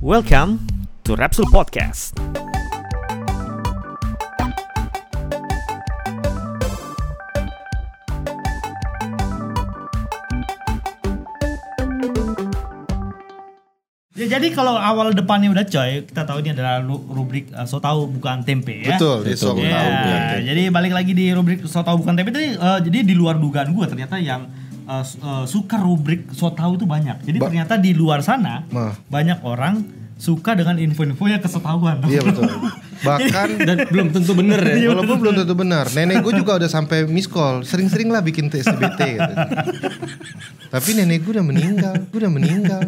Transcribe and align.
Welcome 0.00 0.66
to 1.04 1.16
Rapsul 1.16 1.44
Podcast. 1.50 2.14
Ya, 14.16 14.40
jadi 14.40 14.48
kalau 14.48 14.72
awal 14.80 15.12
depannya 15.12 15.52
udah 15.52 15.68
coy, 15.68 16.08
kita 16.08 16.24
tahu 16.24 16.40
ini 16.40 16.56
adalah 16.56 16.80
ru- 16.80 17.04
rubrik 17.04 17.52
uh, 17.52 17.68
so 17.68 17.76
tahu 17.76 18.08
bukan 18.08 18.40
tempe 18.48 18.80
ya. 18.80 18.96
Betul, 18.96 19.28
di 19.28 19.36
Song 19.36 19.60
Ya, 19.60 19.76
Tahu 19.76 19.88
Bukan 19.92 20.08
Tempe. 20.08 20.36
jadi 20.48 20.62
balik 20.72 20.92
lagi 20.96 21.12
di 21.12 21.26
rubrik 21.36 21.60
so 21.68 21.84
tahu 21.84 22.00
bukan 22.00 22.16
tempe 22.16 22.32
tadi 22.32 22.56
uh, 22.56 22.80
jadi 22.80 23.04
di 23.04 23.12
luar 23.12 23.36
dugaan 23.36 23.76
gue 23.76 23.84
ternyata 23.84 24.16
yang 24.16 24.48
uh, 24.86 25.02
uh, 25.02 25.44
suka 25.44 25.76
rubrik 25.78 26.30
so 26.32 26.50
tahu 26.50 26.80
itu 26.80 26.86
banyak. 26.88 27.22
Jadi 27.26 27.38
Ba- 27.38 27.46
ternyata 27.50 27.74
di 27.76 27.92
luar 27.92 28.22
sana 28.22 28.64
Mah. 28.70 28.96
banyak 29.10 29.42
orang 29.42 29.84
suka 30.16 30.56
dengan 30.56 30.80
info-info 30.80 31.28
yang 31.28 31.42
kesetahuan. 31.44 32.00
Iya 32.08 32.24
betul. 32.24 32.48
Bahkan 33.08 33.48
dan 33.68 33.76
belum 33.92 34.08
tentu 34.16 34.32
bener 34.32 34.60
ya. 34.64 34.88
walaupun 34.96 35.16
belum 35.20 35.34
tentu 35.44 35.52
benar. 35.52 35.84
Nenek 35.92 36.24
gue 36.24 36.32
juga 36.40 36.56
udah 36.56 36.70
sampai 36.72 37.04
miss 37.04 37.28
call. 37.28 37.60
Sering-sering 37.62 38.08
lah 38.08 38.24
bikin 38.24 38.48
TSBT 38.48 39.00
gitu. 39.20 39.34
Tapi 40.74 40.88
nenek 40.96 41.20
gue 41.20 41.36
udah 41.36 41.44
meninggal. 41.44 41.94
Gue 42.08 42.18
udah 42.24 42.32
meninggal. 42.32 42.82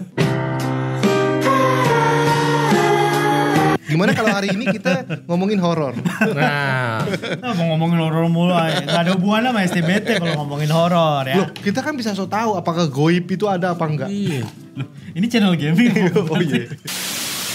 Gimana 3.89 4.13
kalau 4.13 4.29
hari 4.29 4.53
ini 4.53 4.69
kita 4.69 4.93
ngomongin 5.25 5.57
horor? 5.59 5.97
Nah, 6.31 7.01
Nah, 7.39 7.53
mau 7.55 7.73
ngomongin 7.73 7.99
horor 7.99 8.29
mulu, 8.29 8.53
ay. 8.53 8.85
nggak 8.85 9.01
ada 9.01 9.11
hubungannya 9.13 9.51
sama 9.51 9.61
STBT 9.65 10.09
kalau 10.17 10.35
ngomongin 10.39 10.69
horor 10.69 11.25
ya. 11.25 11.37
Loh, 11.39 11.49
kita 11.55 11.81
kan 11.81 11.95
bisa 11.95 12.13
so 12.13 12.25
tahu 12.25 12.55
apakah 12.55 12.85
goib 12.87 13.25
itu 13.27 13.45
ada 13.45 13.73
apa 13.73 13.85
enggak? 13.85 14.09
iya. 14.09 14.45
Loh, 14.75 14.87
ini 15.11 15.27
channel 15.27 15.57
gaming. 15.57 15.89
Oh 16.29 16.37
iya. 16.37 16.69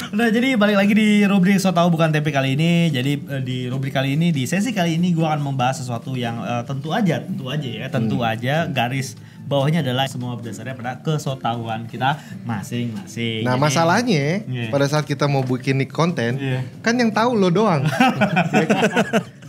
Nah 0.09 0.29
jadi 0.29 0.53
balik 0.53 0.77
lagi 0.77 0.93
di 0.93 1.09
rubrik 1.23 1.57
so 1.57 1.69
tahu 1.69 1.89
bukan 1.89 2.09
tempe 2.09 2.29
kali 2.29 2.53
ini. 2.53 2.89
Jadi 2.89 3.11
eh, 3.19 3.41
di 3.41 3.57
rubrik 3.65 3.89
kali 3.91 4.13
ini 4.13 4.29
di 4.29 4.45
sesi 4.45 4.69
kali 4.69 4.97
ini 4.97 5.09
gua 5.09 5.33
akan 5.33 5.41
membahas 5.43 5.81
sesuatu 5.81 6.13
yang 6.13 6.37
eh, 6.39 6.61
tentu 6.63 6.89
aja, 6.89 7.17
tentu 7.19 7.45
aja 7.47 7.65
ya, 7.67 7.87
tentu 7.87 8.17
Hmm. 8.17 8.29
aja 8.29 8.55
garis 8.67 9.17
bawahnya 9.43 9.79
adalah 9.79 10.05
semua 10.05 10.33
berdasarnya 10.33 10.73
pada 10.73 10.97
kesotahuan 10.97 11.85
kita 11.85 12.15
masing-masing. 12.43 13.43
Nah 13.43 13.53
Jadi- 13.53 13.63
masalahnya 13.63 14.23
Iya. 14.43 14.67
pada 14.67 14.85
saat 14.85 15.03
kita 15.03 15.25
mau 15.25 15.41
bikin 15.41 15.77
nih 15.77 15.87
konten, 15.87 16.35
Iya. 16.35 16.59
kan 16.79 16.95
yang 16.95 17.09
tahu 17.09 17.33
lo 17.33 17.49
doang. 17.49 17.83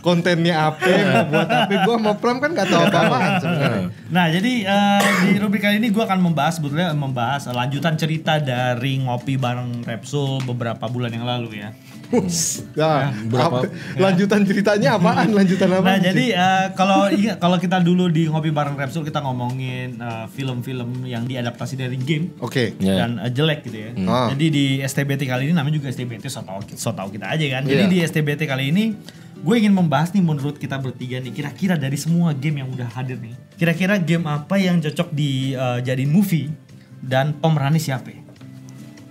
Kontennya 0.05 0.69
apa, 0.69 0.85
mau 0.85 1.25
buat 1.33 1.49
apa, 1.49 1.73
gue 1.81 1.95
mau 1.97 2.13
prom 2.13 2.37
kan 2.37 2.53
gak 2.53 2.69
tahu 2.69 2.77
apa-apaan 2.83 3.41
sebenarnya. 3.41 3.83
Nah 4.13 4.25
jadi 4.29 4.53
eh, 4.61 5.01
di 5.25 5.41
rubrik 5.41 5.65
kali 5.65 5.81
ini 5.81 5.89
gue 5.89 5.97
akan 5.99 6.21
membahas 6.21 6.61
sebetulnya 6.61 6.93
membahas 6.93 7.49
eh, 7.49 7.55
lanjutan 7.55 7.97
cerita 7.97 8.37
dari 8.37 9.01
ngopi 9.01 9.33
bareng 9.33 9.81
Repsul 9.81 10.45
beberapa 10.45 10.85
bulan 10.85 11.09
yang 11.09 11.25
lalu 11.25 11.57
ya. 11.57 11.73
Nah, 12.75 13.09
berapa- 13.25 13.61
apa- 13.61 13.71
lanjutan 13.95 14.41
ceritanya 14.41 14.95
apaan? 14.95 15.31
Lanjutan 15.31 15.69
apa? 15.69 15.85
Nah 15.85 15.97
jadi 15.99 16.25
eh, 16.31 16.65
kalau 16.73 17.07
ingat 17.07 17.37
kalau 17.37 17.57
kita 17.57 17.77
dulu 17.79 18.07
di 18.07 18.25
ngopi 18.25 18.49
bareng 18.49 18.75
Repsul 18.75 19.01
kita 19.01 19.19
ngomongin 19.19 19.95
eh, 19.95 20.25
film-film 20.29 21.03
yang 21.03 21.23
diadaptasi 21.23 21.75
dari 21.75 21.97
game 21.97 22.31
Oke. 22.39 22.77
Ya. 22.77 23.01
dan 23.01 23.17
eh, 23.19 23.29
jelek 23.29 23.63
gitu 23.63 23.77
ya. 23.79 23.89
Ah. 24.05 24.27
Jadi 24.29 24.45
di 24.47 24.65
STBT 24.79 25.25
kali 25.25 25.41
ini 25.45 25.53
namanya 25.53 25.75
juga 25.75 25.87
STBT 25.87 26.25
so 26.25 26.41
tau, 26.41 26.61
so 26.71 26.89
tau 26.91 27.07
kita 27.07 27.27
aja 27.27 27.45
kan. 27.51 27.63
Jadi 27.63 27.83
Iya. 27.83 27.91
di 27.91 27.97
STBT 28.01 28.41
kali 28.43 28.69
ini 28.69 28.85
gue 29.35 29.55
ingin 29.55 29.71
membahas 29.71 30.09
nih 30.09 30.23
menurut 30.23 30.55
kita 30.55 30.79
bertiga 30.79 31.19
nih 31.19 31.29
kira-kira 31.29 31.75
dari 31.75 31.95
semua 31.95 32.31
game 32.31 32.59
yang 32.59 32.69
udah 32.69 32.87
hadir 32.89 33.19
nih. 33.19 33.35
Kira-kira 33.55 33.97
game 33.97 34.25
apa 34.25 34.55
yang 34.55 34.79
cocok 34.79 35.11
dijadiin 35.11 36.07
movie 36.07 36.49
dan 36.97 37.35
pemerannya 37.35 37.77
siapa? 37.77 38.14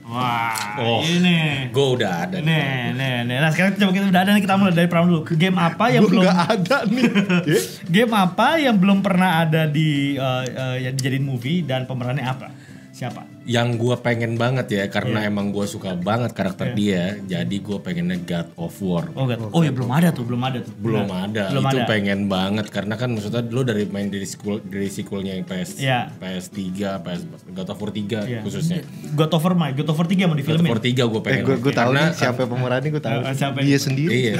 Wah, 0.04 0.76
Oh. 0.84 1.00
ini. 1.00 1.72
Gue 1.72 1.96
udah 1.96 2.28
ada. 2.28 2.36
Nih, 2.36 2.92
nih, 2.92 3.24
nih. 3.24 3.36
Nah 3.40 3.48
sekarang 3.48 3.80
coba 3.80 3.90
kita 3.96 4.06
udah 4.12 4.20
ada 4.20 4.30
nih 4.36 4.42
kita 4.44 4.54
mulai 4.60 4.74
dari 4.76 4.88
Pram 4.92 5.08
dulu. 5.08 5.24
Game 5.32 5.56
apa 5.56 5.84
yang 5.88 6.04
belum 6.04 6.22
nggak 6.28 6.40
ada 6.60 6.78
nih. 6.84 7.04
Ya. 7.48 7.60
game 8.04 8.12
apa 8.12 8.48
yang 8.60 8.76
belum 8.76 9.00
pernah 9.00 9.40
ada 9.40 9.64
di 9.64 10.20
eh, 10.20 10.44
eh, 10.44 10.76
yang 10.84 10.94
dijadiin 10.94 11.24
movie 11.24 11.64
dan 11.64 11.88
pemerannya 11.88 12.20
apa? 12.20 12.52
Siapa? 12.92 13.33
Yang 13.44 13.68
gue 13.76 13.94
pengen 13.98 14.34
banget 14.34 14.66
ya, 14.68 14.84
karena 14.86 15.20
Iya. 15.20 15.28
emang 15.28 15.48
gue 15.48 15.64
suka 15.64 15.92
banget 15.94 16.32
karakter 16.32 16.72
dia. 16.72 17.20
Jadi 17.20 17.56
gue 17.58 17.76
pengennya 17.76 18.16
God 18.18 18.48
of 18.56 18.72
War. 18.78 19.12
Oh, 19.12 19.24
God. 19.24 19.50
oh 19.50 19.60
ya 19.60 19.68
belum 19.68 19.90
ada 19.90 20.08
tuh, 20.10 20.24
belum 20.24 20.40
ada 20.40 20.58
tuh. 20.58 20.72
Belum 20.74 21.04
Benar. 21.04 21.28
ada. 21.28 21.42
Belum 21.50 21.64
itu 21.66 21.76
ada. 21.76 21.84
pengen 21.84 22.20
banget 22.26 22.66
karena 22.66 22.94
kan 22.94 23.08
maksudnya 23.08 23.44
lo 23.44 23.60
dari 23.60 23.84
main 23.84 24.08
dari 24.08 24.24
sequel 24.24 24.58
dari 24.60 24.88
sequelnya 24.88 25.32
yang 25.32 25.44
PS 25.44 25.76
Iya. 25.76 26.08
PS3, 26.14 26.60
PS 26.98 27.20
God 27.46 27.68
of 27.68 27.78
War 27.78 27.90
3 27.90 28.18
Iya. 28.22 28.40
khususnya. 28.40 28.80
God 29.12 29.30
of 29.30 29.42
War 29.42 29.52
mah, 29.54 29.70
God 29.70 29.88
of 29.88 29.94
War 29.94 30.06
3 30.06 30.24
mau 30.24 30.32
God 30.32 30.32
of 30.32 30.40
difilmin. 30.40 30.70
War 30.70 30.80
3 30.80 31.04
gue 31.04 31.14
Eh, 31.14 31.22
pengen. 31.22 31.42
gue 31.44 31.56
gue 31.58 31.72
tahu 31.74 31.90
Karena- 31.90 32.08
nih 32.08 32.16
siapa 32.16 32.40
pemerannya 32.42 32.88
gue 32.90 33.02
tahu. 33.02 33.20
Eh, 33.22 33.34
siapa 33.34 33.56
Dia 33.60 33.78
sendiri. 33.78 34.10
Iya. 34.10 34.34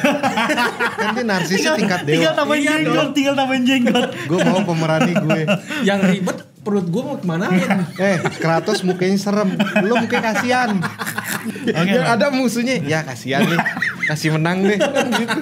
kan 0.97 1.09
dia 1.13 1.25
narsisnya 1.25 1.73
tingkat 1.75 2.01
Tinggal 2.05 2.33
dewa. 2.33 2.39
tambahin 2.41 2.65
jenggot, 2.65 3.09
tinggal 3.13 3.35
tambahin 3.35 3.65
jenggot. 3.65 4.09
Gue 4.25 4.39
mau 4.41 4.61
pemerannya 4.63 5.15
gue. 5.15 5.41
yang 5.83 6.01
ribet 6.01 6.39
perut 6.65 6.89
gue 6.89 7.03
mau 7.05 7.21
ke 7.21 7.27
mana 7.29 7.53
Eh, 8.01 8.17
Kratos 8.41 8.81
mukanya 8.83 9.21
serem. 9.21 9.53
Lo 9.85 10.01
mukanya 10.01 10.33
kasihan. 10.33 10.81
Oke, 10.81 11.93
yang 11.93 12.09
Bang. 12.09 12.17
ada 12.17 12.27
musuhnya, 12.33 12.81
ya 12.81 13.05
kasihan 13.05 13.45
nih. 13.45 13.61
Kasih 14.09 14.33
menang 14.33 14.65
deh. 14.65 14.81
Kan 14.81 15.09
gitu. 15.13 15.41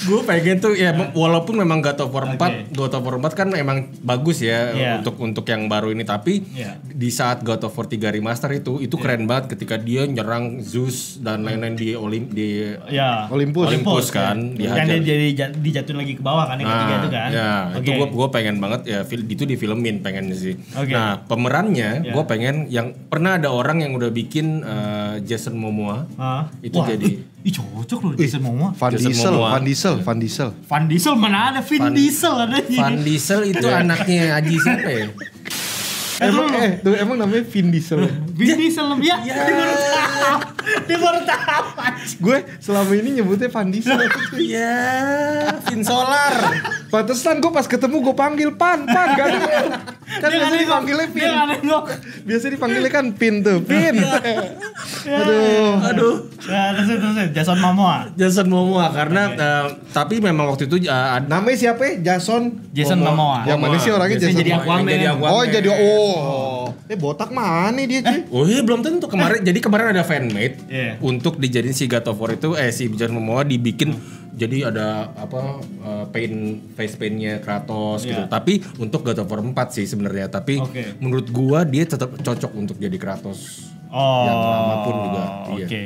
Gue 0.00 0.20
pengen 0.22 0.56
tuh 0.58 0.72
ya 0.72 0.90
walaupun 1.10 1.54
memang 1.56 1.78
God 1.78 1.98
of 1.98 2.10
War 2.10 2.24
4 2.26 2.34
Oke. 2.34 2.60
God 2.72 2.92
of 2.92 3.02
War 3.02 3.16
4 3.18 3.30
kan 3.34 3.48
emang 3.52 3.78
bagus 4.00 4.40
ya 4.40 4.70
Iya. 4.70 4.92
untuk 4.98 5.16
untuk 5.18 5.44
yang 5.44 5.66
baru 5.66 5.90
ini 5.90 6.02
tapi 6.02 6.40
Iya. 6.50 6.80
di 6.80 7.08
saat 7.08 7.40
God 7.40 7.60
of 7.62 7.72
War 7.72 7.84
3 7.84 8.08
remaster 8.10 8.48
itu 8.50 8.78
itu 8.78 8.94
keren 8.94 9.24
banget 9.24 9.52
ketika 9.52 9.76
dia 9.76 10.04
nyerang 10.04 10.60
Zeus 10.60 11.18
dan 11.18 11.42
lain-lain 11.42 11.74
di 11.74 11.92
Olim 11.92 12.28
di 12.28 12.64
Ya. 12.88 13.28
Olympus. 13.28 13.68
Olympus 13.68 14.08
kan, 14.08 14.36
ya. 14.52 14.72
dihajar. 14.72 14.78
Yang 14.80 14.88
dia 14.88 15.06
jadi 15.06 15.26
jat- 15.34 15.56
dijatuhin 15.56 15.98
lagi 15.98 16.14
ke 16.14 16.22
bawah 16.22 16.44
kan 16.44 16.56
yang 16.56 16.68
ketiga 16.68 16.94
itu 16.96 17.08
kan. 17.10 17.28
ya 17.30 17.50
Oke. 17.70 17.78
itu 17.78 17.90
gue 17.94 18.08
gue 18.10 18.28
pengen 18.30 18.56
banget 18.58 18.80
ya 18.84 18.98
itu 19.04 19.44
difilmin 19.44 20.00
pengen 20.00 20.32
sih. 20.32 20.56
Oke. 20.72 20.90
Nah 20.90 21.20
pemerannya 21.22 21.90
Ya. 22.02 22.12
gue 22.12 22.24
pengen 22.24 22.66
yang 22.68 22.92
pernah 23.06 23.36
ada 23.36 23.50
orang 23.50 23.80
yang 23.80 23.92
udah 23.92 24.08
bikin 24.10 24.62
eh, 24.62 25.14
Jason 25.22 25.54
Momoa 25.54 26.08
Hah? 26.16 26.48
itu 26.60 26.74
Wah, 26.74 26.86
jadi 26.86 27.08
ih, 27.40 27.52
cocok 27.52 28.00
loh 28.04 28.14
Jason 28.14 28.40
Momoa. 28.40 28.70
Van 28.72 28.90
Jason 28.92 29.10
Diesel, 29.10 29.32
Momoa. 29.32 29.50
Van 29.50 29.64
Diesel, 29.64 29.94
Van 30.00 30.18
Diesel. 30.18 30.50
Van 30.64 30.84
Diesel 30.84 31.14
mana 31.16 31.38
ada 31.50 31.60
Vin 31.60 31.80
Van- 31.80 31.94
Diesel 31.94 32.34
ada 32.36 32.56
Van 32.60 32.96
Diesel 33.00 33.40
itu 33.48 33.66
anaknya 33.66 34.36
Aji 34.36 34.56
siapa 34.56 34.88
ya? 34.88 35.06
Emang 36.20 36.52
eh 36.52 36.76
tuh 36.78 36.92
emang 36.92 37.16
namanya 37.16 37.44
Vin 37.48 37.72
Diesel. 37.72 38.04
Vin 38.34 38.56
Diesel 38.56 38.86
ya. 39.02 39.16
Dia 39.22 39.54
baru 39.54 39.74
tahu. 39.74 40.34
Dia 40.86 40.98
baru 40.98 41.20
tahu. 41.24 41.64
gue 42.20 42.38
selama 42.60 42.92
ini 42.96 43.08
nyebutnya 43.20 43.48
Van 43.52 43.68
Diesel. 43.68 43.98
Iya, 44.36 44.78
Vin 45.68 45.82
Solar. 45.84 46.34
Pantesan 46.90 47.38
gue 47.38 47.52
pas 47.54 47.66
ketemu 47.66 47.96
gue 48.02 48.14
panggil 48.16 48.50
Pan, 48.54 48.82
Pan 48.86 49.08
ada. 49.14 49.24
Kan 50.10 50.28
Dia 50.30 50.38
biasanya 50.42 50.60
dipanggilnya. 50.66 51.06
Pin. 51.10 51.22
Dia. 51.22 51.78
Biasanya 52.26 52.52
dipanggilnya 52.58 52.90
kan 52.90 53.06
Pin 53.14 53.34
tuh, 53.46 53.58
Pin. 53.62 53.94
Aduh. 55.06 55.74
Aduh, 55.80 56.14
Nah, 56.50 56.72
terus 56.74 56.88
terus. 56.98 57.16
Jason 57.30 57.58
Momoa. 57.60 58.10
Jason 58.16 58.46
Momoa 58.50 58.90
karena 58.90 59.22
eh, 59.30 59.66
tapi 59.94 60.18
memang 60.18 60.50
waktu 60.50 60.66
itu 60.66 60.82
eh, 60.88 61.18
Namanya 61.30 61.56
siapa 61.56 61.82
ya? 61.84 61.92
Jason. 62.16 62.72
Jason 62.74 62.98
Momoa. 62.98 63.46
Yang 63.46 63.58
mana 63.60 63.76
sih 63.78 63.90
orangnya 63.92 64.18
Jason? 64.18 64.40
jadi? 64.40 64.50
Aquaman. 64.58 64.88
Yang 64.88 64.90
jadi 64.90 65.06
Aquaman. 65.14 65.30
Oh 65.30 65.42
jadi 65.46 65.68
oh. 65.70 66.59
Eh 66.90 66.98
botak 66.98 67.30
mana 67.30 67.78
dia 67.86 68.02
cuy? 68.02 68.26
Oh 68.34 68.42
iya 68.42 68.66
belum 68.66 68.82
tentu 68.82 69.06
kemarin 69.06 69.46
jadi 69.46 69.62
kemarin 69.62 69.94
ada 69.94 70.02
fanmade 70.02 70.58
Iya. 70.66 70.98
untuk 70.98 71.38
dijadiin 71.38 71.70
si 71.70 71.86
God 71.86 72.02
of 72.04 72.18
War 72.18 72.34
itu 72.34 72.58
eh 72.58 72.74
si 72.74 72.90
Jason 72.90 73.14
Momoa 73.14 73.46
dibikin 73.46 73.94
jadi 74.34 74.66
ada 74.66 75.06
apa 75.14 75.62
eh, 75.62 76.04
paint 76.10 76.34
face 76.74 76.98
paintnya 76.98 77.38
Kratos 77.38 78.02
gitu. 78.02 78.18
Iya. 78.18 78.26
Tapi 78.26 78.58
untuk 78.76 79.06
God 79.06 79.22
of 79.22 79.30
War 79.30 79.38
4 79.38 79.54
sih 79.70 79.86
sebenarnya. 79.86 80.26
Tapi 80.28 80.58
Oke. 80.58 80.98
menurut 80.98 81.30
gua 81.30 81.62
dia 81.62 81.86
tetap 81.86 82.10
cocok 82.10 82.58
untuk 82.58 82.74
jadi 82.74 82.98
Kratos. 82.98 83.70
Oh. 83.86 84.26
Yang 84.26 84.38
lama 84.42 84.74
pun 84.82 84.94
juga, 85.00 85.24
iya. 85.54 85.66
Oke. 85.66 85.82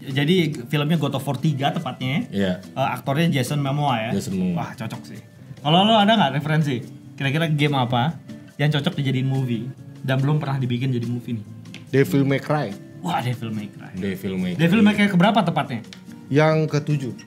Jadi 0.00 0.36
filmnya 0.66 0.98
God 0.98 1.14
of 1.14 1.22
War 1.22 1.38
3 1.38 1.46
tepatnya. 1.70 2.26
Iya. 2.26 2.52
Eh, 2.58 2.88
aktornya 2.90 3.30
Jason 3.30 3.62
Momoa 3.62 4.02
ya. 4.02 4.10
Jason 4.10 4.34
Momoa. 4.34 4.66
Wah, 4.66 4.70
cocok 4.74 5.02
sih. 5.06 5.20
Kalau 5.62 5.86
lo 5.86 5.94
ada 5.94 6.10
nggak 6.10 6.42
referensi? 6.42 6.82
Kira-kira 7.14 7.46
game 7.46 7.76
apa 7.76 8.18
yang 8.58 8.66
cocok 8.68 8.98
dijadiin 8.98 9.30
movie 9.30 9.70
dan 10.04 10.20
belum 10.20 10.40
pernah 10.40 10.56
dibikin 10.60 10.92
jadi 10.92 11.06
movie 11.06 11.40
nih? 11.40 11.46
Devil 11.90 12.22
May 12.22 12.40
Cry. 12.40 12.70
Wah, 13.00 13.18
Devil 13.24 13.50
May 13.50 13.66
Cry. 13.72 13.92
Devil 13.96 14.34
May 14.36 14.52
Cry. 14.54 14.60
Devil 14.60 14.80
May 14.84 14.94
Cry 14.94 15.08
keberapa 15.08 15.40
tepatnya? 15.42 15.80
Yang 16.30 16.56
ketujuh. 16.78 17.12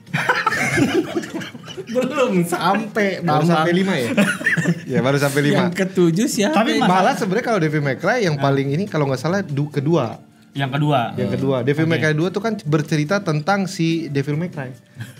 belum 1.84 2.46
sampai 2.48 3.20
Baru 3.20 3.44
sampai 3.44 3.72
lima 3.74 3.94
ya? 3.98 4.10
ya 4.96 4.98
baru 5.04 5.18
sampai 5.20 5.40
lima. 5.44 5.68
Yang 5.68 5.72
ketujuh 5.84 6.26
siapa? 6.30 6.56
Tapi 6.62 6.80
ya? 6.80 6.86
Malah 6.86 7.14
sebenarnya 7.18 7.46
kalau 7.46 7.60
Devil 7.60 7.82
May 7.84 7.96
Cry 7.98 8.24
yang 8.24 8.40
paling 8.40 8.72
ini 8.72 8.84
kalau 8.88 9.10
nggak 9.10 9.20
salah 9.20 9.40
du, 9.44 9.68
kedua. 9.68 10.18
Yang 10.54 10.70
kedua. 10.72 11.00
Yang 11.12 11.30
kedua, 11.34 11.56
Devil 11.60 11.84
May 11.84 11.98
Oke. 11.98 12.04
Cry 12.04 12.14
2 12.14 12.30
tuh 12.30 12.38
kan 12.40 12.54
bercerita 12.62 13.18
tentang 13.18 13.66
si 13.66 14.06
Devil 14.06 14.38
May 14.38 14.48
Cry. 14.48 14.70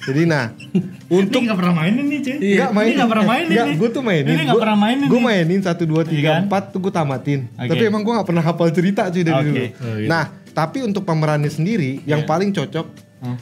Jadi 0.01 0.23
nah, 0.25 0.55
Untuk 1.13 1.43
nggak 1.43 1.59
pernah 1.59 1.75
mainin 1.77 2.07
nih, 2.07 2.21
cuy. 2.23 2.37
Enggak 2.39 2.71
main. 2.71 2.87
Ini 2.87 2.95
nggak 2.95 3.11
pernah 3.11 3.27
mainin 3.27 3.49
Enggak, 3.49 3.67
nih. 3.67 3.77
gue 3.77 3.89
tuh 3.91 4.03
mainin. 4.03 4.31
Ini 4.31 4.41
nggak 4.41 4.55
Gua- 4.55 4.63
pernah 4.63 4.79
mainin. 4.79 5.07
Gue 5.11 5.21
mainin 5.21 5.61
1 5.61 5.75
2 5.85 6.07
Iya 6.09 6.23
kan? 6.25 6.43
3 6.47 6.71
4 6.71 6.73
tuh 6.73 6.79
gue 6.81 6.93
tamatin. 6.93 7.41
Oke. 7.51 7.69
Tapi 7.69 7.83
emang 7.85 8.01
gue 8.01 8.13
gak 8.15 8.27
pernah 8.27 8.43
hafal 8.43 8.69
cerita 8.71 9.03
cuy 9.07 9.23
dari 9.23 9.35
Oke. 9.35 9.45
dulu. 9.45 9.59
Oh, 9.61 9.97
iya. 9.99 10.09
Nah, 10.09 10.25
Tapi 10.55 10.79
untuk 10.81 11.03
pemerannya 11.03 11.51
sendiri 11.51 11.99
yang 12.07 12.23
Iya. 12.23 12.31
paling 12.31 12.55
cocok 12.55 12.87
Hmm. 13.19 13.35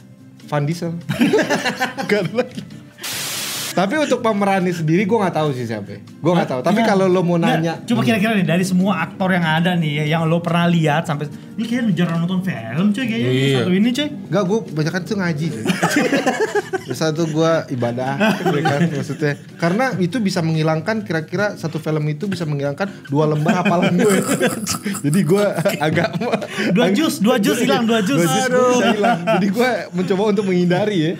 Van 0.43 0.65
Diesel. 0.65 0.97
Gak 2.09 2.19
ada 2.23 2.31
lagi. 2.35 2.61
Tapi 3.73 3.93
untuk 3.97 4.19
pemerannya 4.19 4.69
sendiri 4.69 5.03
gue 5.03 5.17
nggak 5.17 5.33
tahu 5.33 5.49
sih 5.51 5.65
siapa. 5.65 5.97
Gue 5.99 6.31
nggak 6.31 6.45
tahu. 6.47 6.59
Tapi 6.61 6.81
kalau 6.81 7.05
lo 7.05 7.21
mau 7.21 7.35
nanya, 7.35 7.81
coba 7.81 8.01
kira-kira 8.01 8.33
nih 8.33 8.45
dari 8.45 8.61
semua 8.61 9.01
aktor 9.01 9.29
yang 9.29 9.43
ada 9.43 9.73
nih 9.73 10.05
ya, 10.05 10.15
yang 10.15 10.25
lo 10.25 10.39
pernah 10.39 10.65
lihat 10.65 11.03
sampai 11.03 11.25
ini 11.53 11.65
kayaknya 11.65 11.93
jarang 11.95 12.25
nonton 12.25 12.41
film 12.41 12.89
cuy 12.89 13.05
kayaknya 13.05 13.29
Iya. 13.29 13.57
satu 13.59 13.71
ini 13.71 13.89
cuy. 13.89 14.07
Enggak, 14.09 14.43
gue 14.43 14.59
kebanyakan 14.67 15.01
tuh 15.03 15.15
ngaji. 15.17 15.47
Terus 16.83 16.99
satu 16.99 17.23
gue 17.25 17.51
ibadah, 17.71 18.13
ya 18.43 18.61
kan 18.61 18.81
maksudnya. 18.91 19.33
Karena 19.55 19.85
itu 19.97 20.19
bisa 20.19 20.43
menghilangkan 20.43 21.01
kira-kira 21.01 21.55
satu 21.55 21.77
film 21.77 22.03
itu 22.05 22.27
bisa 22.27 22.43
menghilangkan 22.43 22.91
dua 23.07 23.23
lembar 23.25 23.63
hafalan 23.63 23.95
gue. 24.03 24.17
Jadi 25.01 25.19
gue 25.23 25.45
agak 25.79 26.19
Dua 26.75 26.91
jus, 26.91 27.17
dua 27.17 27.39
jus 27.39 27.55
hilang, 27.57 27.87
dua 27.87 28.03
jus. 28.03 28.19
Dua 28.19 28.45
jus 28.49 28.83
hilang. 28.89 29.19
Jadi 29.23 29.47
gue 29.47 29.69
mencoba 29.93 30.23
untuk 30.27 30.43
menghindari 30.43 30.97
ya. 30.99 31.11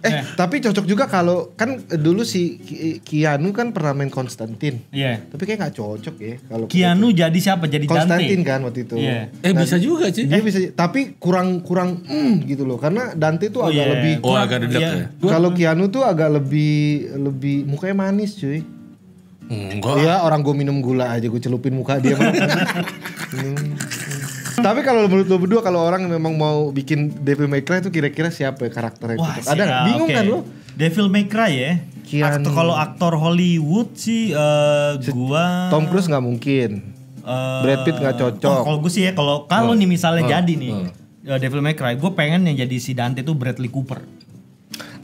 Eh, 0.00 0.12
tapi 0.32 0.60
cocok 0.60 0.84
juga 0.84 1.04
kalau 1.04 1.43
kan 1.50 1.68
dulu 1.90 2.22
si 2.22 2.56
Ki- 2.56 2.98
Keanu 2.98 3.50
kan 3.50 3.70
pernah 3.70 3.92
main 3.92 4.08
Konstantin. 4.08 4.80
Iya. 4.88 5.20
Tapi 5.24 5.42
kayak 5.42 5.58
nggak 5.60 5.74
cocok 5.74 6.16
ya 6.16 6.34
kalau 6.42 6.64
Keanu 6.66 7.10
jadi 7.10 7.34
siapa? 7.34 7.64
Jadi 7.64 7.84
Konstantin 7.84 8.38
Dante. 8.38 8.46
kan 8.46 8.60
waktu 8.62 8.80
itu. 8.82 8.94
Iya. 8.96 9.28
Eh 9.38 9.52
bisa 9.52 9.76
juga 9.76 10.08
sih. 10.08 10.24
Dia 10.24 10.38
bisa 10.38 10.58
tapi 10.70 11.16
kurang 11.16 11.60
kurang 11.60 12.00
mm, 12.00 12.44
gitu 12.44 12.62
loh 12.62 12.76
karena 12.76 13.12
Dante 13.12 13.48
tuh 13.48 13.60
Oh, 13.60 13.68
agak 13.68 13.76
iya. 13.78 13.92
lebih 13.92 14.12
Oh 14.20 14.34
agak 14.34 14.58
dedek 14.62 14.78
Iya. 14.78 14.90
ya. 14.90 15.06
kalau 15.22 15.50
Keanu 15.50 15.84
tuh 15.88 16.02
agak 16.02 16.32
lebih 16.32 16.74
lebih 17.14 17.56
mukanya 17.64 17.96
manis 18.00 18.34
cuy. 18.34 18.64
Enggak. 19.44 20.00
Iya 20.00 20.20
orang 20.20 20.40
gue 20.40 20.54
minum 20.54 20.78
gula 20.78 21.10
aja 21.10 21.24
gue 21.24 21.36
celupin 21.38 21.72
muka 21.72 21.98
dia. 21.98 22.16
Tapi 24.56 24.80
kalau 24.80 25.04
menurut 25.04 25.26
lo 25.26 25.36
berdua 25.36 25.60
kalau 25.60 25.82
orang 25.82 26.06
memang 26.06 26.32
mau 26.32 26.70
bikin 26.70 27.12
Devil 27.18 27.44
May 27.44 27.60
Cry 27.60 27.82
itu 27.82 27.90
kira-kira 27.90 28.30
siapa 28.30 28.64
ya 28.64 28.70
karakternya? 28.70 29.18
Wah? 29.18 29.36
Ada 29.36 29.50
nggak? 29.52 29.66
siap, 29.68 29.84
Bingung 29.84 30.08
oke. 30.08 30.16
kan 30.16 30.24
lo? 30.24 30.38
Devil 30.74 31.06
May 31.06 31.24
Cry 31.24 31.52
ya. 31.52 31.72
Keanu. 32.04 32.44
Aktor 32.44 32.52
kalau 32.52 32.74
aktor 32.74 33.12
Hollywood 33.14 33.94
sih 33.94 34.28
eh, 34.28 34.90
gua 35.08 35.68
Tom 35.68 35.86
Cruise 35.86 36.04
nggak 36.04 36.20
mungkin. 36.20 36.70
eh, 37.20 37.60
Brad 37.60 37.80
Pitt 37.82 37.96
nggak 37.96 38.16
cocok. 38.16 38.50
oh, 38.50 38.62
kalau 38.62 38.78
gue 38.78 38.90
sih 38.90 39.02
ya 39.02 39.12
kalau 39.12 39.46
kalau 39.46 39.72
nih 39.72 39.86
misalnya 39.86 40.20
Oh, 40.20 40.30
jadi 40.30 40.52
nih 40.52 40.72
oh. 40.72 40.84
eh, 41.26 41.38
Devil 41.38 41.60
May 41.60 41.72
Cry, 41.72 41.94
gue 41.94 42.10
pengen 42.12 42.44
yang 42.44 42.58
jadi 42.58 42.76
si 42.76 42.92
Dante 42.92 43.20
tuh 43.20 43.32
Bradley 43.32 43.66
Cooper. 43.66 44.04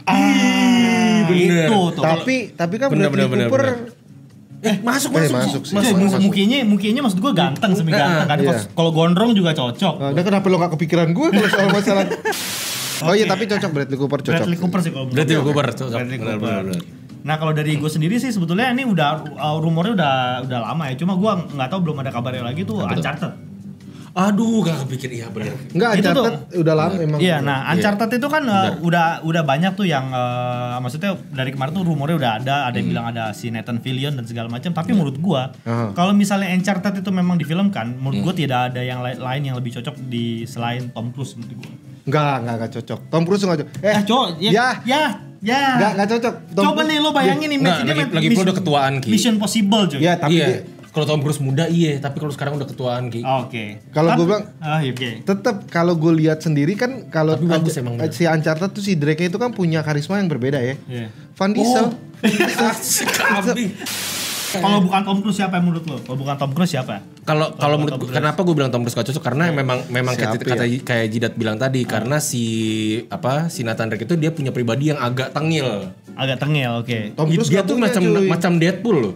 Ah, 0.05 1.25
bener. 1.25 1.67
Itu 1.67 1.79
tuh. 1.93 2.03
Tapi 2.03 2.53
tapi 2.53 2.75
kan 2.77 2.89
Bener, 2.89 3.09
Bradley 3.09 3.27
bener, 3.27 3.49
bener, 3.49 3.49
Cooper 3.49 3.99
Eh 4.61 4.77
masuk 4.79 5.17
Eh, 5.17 5.25
masuk 5.25 5.33
masuk 5.33 5.63
sih. 5.65 5.73
Masuk, 5.73 5.97
masuk. 5.97 6.21
mukinya 6.21 6.61
mukinya 6.63 7.01
maksud 7.01 7.17
gue 7.19 7.33
ganteng 7.33 7.73
semi 7.73 7.91
ganteng 7.91 8.29
kan. 8.29 8.37
Iya. 8.37 8.45
Kalau- 8.53 8.69
Kalau 8.71 8.91
gondrong 8.93 9.33
juga 9.33 9.57
cocok. 9.57 9.95
Nah, 9.99 10.13
dan 10.13 10.21
kenapa 10.23 10.47
lo 10.47 10.61
gak 10.61 10.77
kepikiran 10.77 11.09
gue 11.11 11.27
kalau 11.31 11.49
soal 11.49 11.69
masalah 11.71 12.05
Oh 13.03 13.13
iya 13.13 13.25
tapi 13.25 13.45
cocok 13.45 13.71
Bradley 13.71 13.97
Cooper 13.97 14.19
cocok. 14.21 14.35
Bradley 14.37 14.59
Cooper 14.59 14.81
sih 14.81 14.91
kalau 14.91 15.07
Bradley 15.07 15.35
gue. 15.35 15.45
Cooper 15.45 15.67
cocok. 15.71 15.91
Bradley 15.93 16.19
Cooper. 16.19 16.65
Nah 17.21 17.37
kalau 17.37 17.53
dari 17.53 17.77
gue 17.77 17.91
sendiri 17.91 18.17
sih 18.17 18.29
sebetulnya 18.29 18.71
ini 18.71 18.83
udah 18.83 19.09
uh, 19.31 19.57
rumornya 19.59 19.93
udah 19.93 20.15
udah 20.45 20.59
lama 20.63 20.83
ya. 20.87 20.95
Cuma 20.97 21.15
gue 21.15 21.33
nggak 21.53 21.69
tahu 21.69 21.81
belum 21.83 21.97
ada 21.99 22.11
kabarnya 22.11 22.43
lagi 22.43 22.63
tuh 22.63 22.81
Uncharted. 22.83 23.49
Aduh 24.11 24.67
gak 24.67 24.83
kepikir 24.83 25.07
iya 25.15 25.31
benar. 25.31 25.55
Enggak 25.71 25.91
Itu 25.95 26.11
tuh. 26.11 26.25
Uncharted 26.27 26.59
udah 26.59 26.75
lama 26.75 26.95
emang. 26.99 27.19
Iya, 27.23 27.37
nah 27.39 27.63
Iya. 27.63 27.79
Uncharted 27.79 28.11
itu 28.19 28.27
kan 28.27 28.43
uh, 28.43 28.75
udah 28.83 29.23
udah 29.23 29.43
banyak 29.47 29.79
tuh 29.79 29.87
yang 29.87 30.11
uh, 30.11 30.83
maksudnya 30.83 31.15
dari 31.31 31.55
kemarin 31.55 31.71
tuh 31.71 31.87
rumornya 31.87 32.17
udah 32.19 32.33
ada, 32.43 32.57
ada 32.67 32.75
yang 32.75 32.91
bilang 32.91 33.07
ada 33.07 33.31
si 33.31 33.55
Nathan 33.55 33.79
Fillion 33.79 34.19
dan 34.19 34.27
segala 34.27 34.51
macam. 34.51 34.75
Tapi 34.75 34.91
menurut 34.91 35.15
gua 35.15 35.55
Aha. 35.63 35.95
kalau 35.95 36.11
misalnya 36.11 36.51
Uncharted 36.51 36.99
itu 36.99 37.11
memang 37.13 37.39
difilmkan, 37.39 37.95
menurut 37.95 38.19
gua 38.25 38.35
tidak 38.35 38.75
ada 38.75 38.83
yang 38.83 38.99
lai- 38.99 39.15
lain 39.15 39.43
yang 39.45 39.55
lebih 39.55 39.79
cocok 39.79 39.95
di 40.03 40.43
selain 40.43 40.91
Tom 40.91 41.15
Cruise 41.15 41.39
menurut 41.39 41.63
gua. 41.63 41.71
Enggak, 42.03 42.35
enggak, 42.41 42.55
enggak 42.57 42.71
cocok. 42.73 43.01
Tom 43.07 43.23
Cruise 43.23 43.43
enggak 43.43 43.59
cocok. 43.59 43.69
Eh, 43.79 43.89
Eh, 43.91 44.03
cowok, 44.03 44.27
ya, 44.39 44.51
ya. 44.51 44.67
ya, 44.85 45.03
ya. 45.41 45.61
Enggak, 45.75 45.91
enggak 45.95 46.09
cocok. 46.11 46.35
Tom 46.51 46.63
Coba 46.63 46.73
Cruise- 46.75 46.89
nih 46.89 46.99
lo 46.99 47.11
bayangin 47.11 47.49
nih 47.49 47.59
ini 47.59 47.69
lagi- 47.87 48.11
lagi 48.11 48.29
pula 48.31 48.45
udah 48.47 48.57
ketuaan, 48.57 48.93
Ki. 48.99 49.09
Mission 49.09 49.37
Possible 49.37 49.83
cuy. 49.87 49.99
Ya, 49.99 50.13
tapi 50.15 50.35
iya. 50.35 50.47
dia- 50.47 50.65
Kalau 50.91 51.07
Tom 51.07 51.21
Cruise 51.21 51.39
muda 51.39 51.71
iya, 51.71 51.97
tapi 51.97 52.19
kalau 52.19 52.31
sekarang 52.31 52.55
udah 52.57 52.67
ketuaan 52.67 53.09
Ki. 53.09 53.23
Oh, 53.23 53.47
Oke. 53.47 53.79
Kalau 53.89 54.11
Kan- 54.11 54.17
gua 54.17 54.27
bilang- 54.27 54.47
ah, 54.59 54.79
iya, 54.79 54.91
oke. 54.91 55.11
tetap 55.23 55.57
kalau 55.69 55.95
gue 55.95 56.13
lihat 56.17 56.39
sendiri 56.41 56.75
kan 56.75 57.07
kalau 57.09 57.39
Tapi 57.39 57.47
bagus 57.47 57.71
Unch- 57.71 57.79
emang 57.79 57.95
dia. 57.97 58.11
si 58.11 58.25
Uncharted 58.25 58.71
tuh 58.71 58.83
si 58.83 58.93
Drake 58.95 59.23
itu 59.23 59.37
kan 59.37 59.51
punya 59.51 59.81
karisma 59.81 60.19
yang 60.19 60.27
berbeda 60.27 60.59
ya. 60.59 60.75
Iya. 60.83 61.07
Van 61.33 61.51
Diesel. 61.53 61.95
Kambing. 63.13 63.71
Kalau 64.53 64.79
bukan 64.83 65.01
Tom 65.01 65.19
Cruise 65.23 65.39
siapa 65.39 65.55
yang 65.57 65.65
menurut 65.71 65.85
lo? 65.87 65.97
Kalau 66.01 66.19
bukan 66.19 66.35
Tom 66.35 66.51
Cruise 66.51 66.73
siapa? 66.73 66.95
Kalau 67.23 67.55
kalau 67.55 67.77
menurut 67.79 67.95
gua- 67.95 68.01
Cruise. 68.03 68.17
kenapa 68.19 68.41
gue 68.43 68.55
bilang 68.55 68.71
Tom 68.71 68.83
Cruise 68.83 68.97
gak 68.97 69.07
cocok 69.07 69.23
karena 69.23 69.45
memang 69.51 69.79
memang 69.87 70.13
kayak, 70.15 70.43
kata, 70.43 70.65
ya? 70.67 70.81
kayak 70.83 71.07
Jidat 71.09 71.33
bilang 71.37 71.57
tadi 71.57 71.87
karena 71.87 72.19
si 72.19 72.43
apa 73.07 73.47
si 73.47 73.63
Nathan 73.63 73.87
Drake 73.87 74.05
itu 74.05 74.19
dia 74.19 74.35
punya 74.35 74.51
pribadi 74.51 74.91
yang 74.91 74.99
agak 74.99 75.31
tengil. 75.31 75.95
Agak 76.19 76.43
tengil, 76.43 76.83
oke. 76.83 77.15
Tom 77.15 77.31
Cruise 77.31 77.47
dia 77.49 77.63
tuh 77.63 77.79
macam 77.79 78.03
cuy. 78.03 78.27
macam 78.27 78.53
Deadpool 78.59 78.97
loh. 78.99 79.15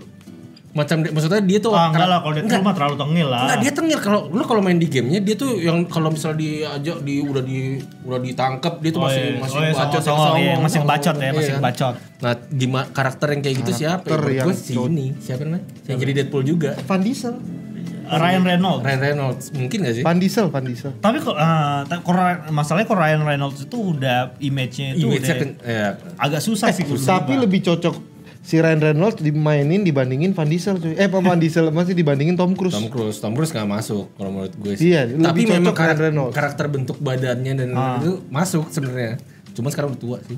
Macam 0.75 0.97
maksudnya 1.01 1.39
dia 1.39 1.59
tuh 1.59 1.71
Ah, 1.71 1.87
enggak 1.87 2.03
lah 2.05 2.19
kalau 2.19 2.35
Deadpool 2.35 2.61
mah 2.61 2.75
terlalu 2.75 2.97
tengil 2.99 3.29
lah. 3.29 3.41
Enggak, 3.41 3.59
dia 3.63 3.73
tengil 3.73 3.99
kalau 4.01 4.21
lu 4.27 4.43
kalau 4.43 4.59
main 4.59 4.75
di 4.75 4.87
gamenya 4.87 5.21
dia 5.21 5.35
tuh 5.35 5.55
yang 5.57 5.87
kalau 5.87 6.11
misalnya 6.11 6.35
diajak 6.37 6.99
di 7.01 7.23
udah 7.23 7.41
di 7.41 7.59
udah 8.03 8.19
ditangkap 8.19 8.75
dia 8.79 8.91
tuh 8.91 8.99
Oh, 8.99 9.07
masih 9.07 9.23
iya. 9.25 9.39
masih 9.39 9.55
Oh, 9.55 9.63
iya, 9.63 9.73
bacot 9.73 10.03
songong, 10.03 10.27
yang 10.27 10.39
iya, 10.41 10.55
masih 10.59 10.75
songong. 10.77 10.91
bacot 10.93 11.15
ya, 11.17 11.31
masih 11.31 11.53
Iya. 11.53 11.63
bacot. 11.63 11.95
Nah, 12.21 12.33
gimana 12.51 12.85
karakter 12.91 13.27
yang 13.31 13.41
kayak 13.41 13.57
gitu 13.57 13.73
siapa? 13.73 14.03
Karakter 14.03 14.19
Menurut 14.21 14.35
yang 14.35 14.47
gua 14.47 14.55
si 14.57 14.73
ini 14.75 15.07
siapa 15.17 15.43
namanya? 15.43 15.65
Yang 15.85 15.97
jadi 16.01 16.13
Deadpool 16.17 16.43
juga. 16.45 16.71
Van 16.81 17.01
Diesel. 17.01 17.35
Ryan 18.05 18.43
Reynolds. 18.45 18.83
Ryan 18.83 19.01
Reynolds 19.01 19.45
mungkin 19.51 19.79
gak 19.81 19.95
sih? 19.95 20.03
Van 20.03 20.19
Diesel, 20.19 20.47
Van 20.49 20.61
Diesel. 20.61 20.93
Tapi 20.99 21.17
kok 21.19 21.39
Ryan- 22.05 22.53
masalahnya 22.53 22.85
kalau 22.85 23.01
Ryan 23.01 23.23
Reynolds 23.23 23.61
itu 23.61 23.77
udah 23.97 24.19
image-nya 24.39 24.93
itu 24.93 25.07
Image-nya 25.07 25.23
udah 25.31 25.41
kan- 25.41 25.57
ya, 25.63 25.87
agak 26.19 26.41
susah 26.41 26.69
sih. 26.69 26.83
Eh, 26.83 27.01
Tapi 27.01 27.33
lebih 27.35 27.63
cocok 27.63 27.95
si 28.45 28.61
Ryan 28.61 28.77
Reynolds 28.79 29.19
dimainin 29.19 29.81
dibandingin 29.81 30.31
Van 30.31 30.45
Diesel 30.45 30.77
cuy. 30.77 30.93
Eh, 30.93 31.09
apa 31.09 31.17
Van 31.19 31.35
Diesel 31.35 31.73
masih 31.73 31.97
dibandingin 31.97 32.37
Tom 32.37 32.53
Cruise. 32.53 32.71
Tom 32.71 32.87
Cruise, 32.87 33.17
Tom 33.17 33.33
Cruise 33.33 33.51
gak 33.51 33.65
masuk 33.65 34.13
kalau 34.15 34.31
menurut 34.31 34.53
gue 34.55 34.77
sih. 34.77 34.93
Iya, 34.93 35.09
lebih 35.09 35.25
Tapi 35.25 35.41
cocok 35.41 35.49
memang 35.51 35.65
Ryan 35.65 35.81
karakter, 35.81 36.05
Reynolds. 36.05 36.35
karakter 36.37 36.67
bentuk 36.69 36.97
badannya 37.01 37.53
dan 37.57 37.69
Ah. 37.73 37.97
itu 37.99 38.21
masuk 38.29 38.69
sebenarnya. 38.69 39.17
Cuma 39.51 39.73
sekarang 39.73 39.91
udah 39.91 39.99
tua 39.99 40.19
sih. 40.23 40.37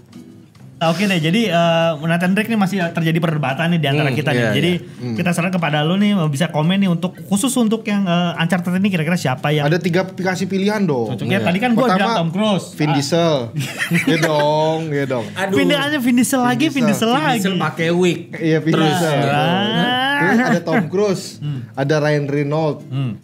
Nah, 0.77 0.93
Oke 0.93 1.05
deh, 1.05 1.17
jadi 1.17 1.49
eh, 1.49 1.91
Nathan 1.99 2.37
Drake 2.37 2.47
nih 2.47 2.61
masih 2.61 2.85
terjadi 2.93 3.17
perdebatan 3.17 3.73
nih 3.73 3.81
di 3.81 3.89
antara 3.89 4.13
Hmm, 4.13 4.19
kita 4.19 4.31
iya, 4.31 4.53
nih. 4.53 4.53
Jadi 4.53 4.73
Hmm. 5.01 5.17
kita 5.17 5.33
saran 5.33 5.49
kepada 5.49 5.81
lu 5.81 5.97
nih 5.97 6.13
bisa 6.29 6.49
komen 6.49 6.77
nih 6.77 6.87
untuk 6.87 7.17
khusus 7.23 7.49
untuk 7.57 7.81
yang 7.83 8.05
eh, 8.05 8.37
Uncharted 8.37 8.77
ini 8.77 8.89
kira-kira 8.89 9.17
siapa 9.17 9.51
yang 9.51 9.65
Ada 9.65 9.81
tiga 9.81 10.05
aplikasi 10.05 10.45
pilihan 10.45 10.85
dong. 10.85 11.17
cocoknya? 11.17 11.41
Iya. 11.41 11.47
Tadi 11.49 11.59
kan 11.59 11.71
gua 11.73 11.89
Pertama, 11.89 11.97
bilang 11.99 12.17
Tom 12.19 12.29
Cruise. 12.31 12.67
Vin 12.77 12.89
Ah, 12.89 12.95
Diesel. 12.95 13.35
ya 14.13 14.17
dong, 14.21 14.81
ya 14.91 15.05
dong. 15.07 15.25
Aduh. 15.33 15.57
Vin 15.97 16.15
Diesel 16.15 16.41
lagi, 16.41 16.67
Vin 16.69 16.85
Diesel. 16.85 17.09
Diesel 17.09 17.11
Vin 17.11 17.25
lagi. 17.25 17.37
Diesel 17.41 17.55
pakai 17.57 17.89
wig. 17.91 18.19
Iya, 18.37 18.59
Vin 18.61 18.73
Terus, 18.73 18.87
Diesel. 18.93 19.17
Ah. 19.25 20.19
Terus 20.19 20.39
ada 20.47 20.61
Tom 20.61 20.83
Cruise, 20.87 21.41
ada 21.73 21.95
Ryan 21.99 22.25
Reynolds. 22.27 22.85
Hmm. 22.87 23.17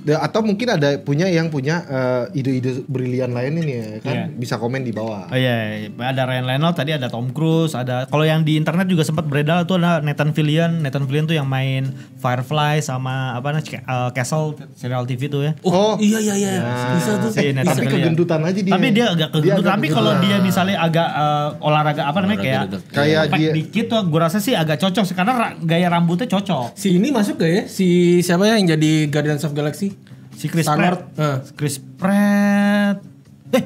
Atau 0.00 0.40
mungkin 0.40 0.68
ada 0.70 0.98
punya 0.98 1.26
yang 1.26 1.48
punya 1.48 1.82
eh, 1.82 2.24
ide-ide 2.34 2.84
brilian 2.84 3.30
lain 3.30 3.54
ini 3.56 3.72
ya 3.72 3.86
kan 4.00 4.14
Iya. 4.14 4.24
bisa 4.30 4.54
komen 4.56 4.80
di 4.80 4.90
bawah. 4.90 5.26
Oh 5.26 5.34
iya, 5.34 5.56
iya. 5.80 5.88
ada 6.00 6.22
Ryan 6.24 6.46
Reynolds, 6.46 6.74
tadi 6.74 6.90
ada 6.90 7.06
Tom 7.06 7.28
Cruise, 7.28 7.72
ada 7.72 8.04
kalau 8.04 8.22
yang 8.22 8.40
di 8.40 8.54
internet 8.54 8.86
juga 8.86 9.02
sempat 9.02 9.24
beredar 9.24 9.64
tuh 9.64 9.76
ada 9.76 9.98
Nathan 9.98 10.30
Fillion, 10.30 10.80
Nathan 10.80 11.04
Fillion 11.04 11.24
tuh 11.24 11.34
yang 11.34 11.44
main 11.44 11.90
Firefly 12.16 12.80
sama 12.80 13.32
apa 13.32 13.52
namanya 13.52 13.80
eh, 13.80 14.10
Castle 14.12 14.46
serial 14.74 15.04
TV 15.04 15.26
tuh 15.26 15.42
ya. 15.42 15.52
Oh. 15.62 15.94
iya 15.98 16.18
iya 16.18 16.34
iya. 16.36 16.50
Nah, 16.58 16.94
Bisa 16.94 17.12
tuh. 17.16 17.30
Si 17.30 17.44
Nathan 17.50 17.66
tapi 17.68 17.80
Fillion. 17.82 17.94
kegendutan 18.04 18.40
aja 18.42 18.58
dia. 18.58 18.72
Tapi 18.72 18.86
dia 18.90 19.06
agak 19.08 19.28
kegendut. 19.30 19.60
agak 19.60 19.72
Tapi 19.72 19.86
kalau 19.88 20.12
kegendutan. 20.12 20.34
dia 20.34 20.36
misalnya 20.40 20.76
agak 20.78 21.08
eh, 21.10 21.48
olahraga 21.60 22.02
apa 22.04 22.18
namanya 22.18 22.40
kayak 22.40 22.62
Kayak 22.88 23.22
dia- 23.32 23.52
dikit 23.52 23.84
tuh, 23.88 24.02
gue 24.04 24.20
rasa 24.20 24.38
sih 24.38 24.52
agak 24.52 24.78
cocok 24.78 25.04
sih 25.04 25.14
karena 25.14 25.32
ra- 25.34 25.56
gaya 25.58 25.88
rambutnya 25.88 26.26
cocok. 26.26 26.74
Si 26.74 26.94
ini 26.94 27.08
masuk 27.08 27.36
gak 27.36 27.50
ya? 27.50 27.62
Si 27.66 27.86
siapa 28.20 28.44
ya 28.44 28.56
yang 28.56 28.68
jadi 28.70 28.90
Guardians 29.08 29.42
of 29.42 29.52
Galaxy? 29.52 29.97
Si 30.38 30.46
Chris. 30.46 30.64
Pratt, 30.64 31.00
Eh. 31.18 31.36
Chris 31.52 31.76
Pratt, 31.98 33.02
eh 33.50 33.64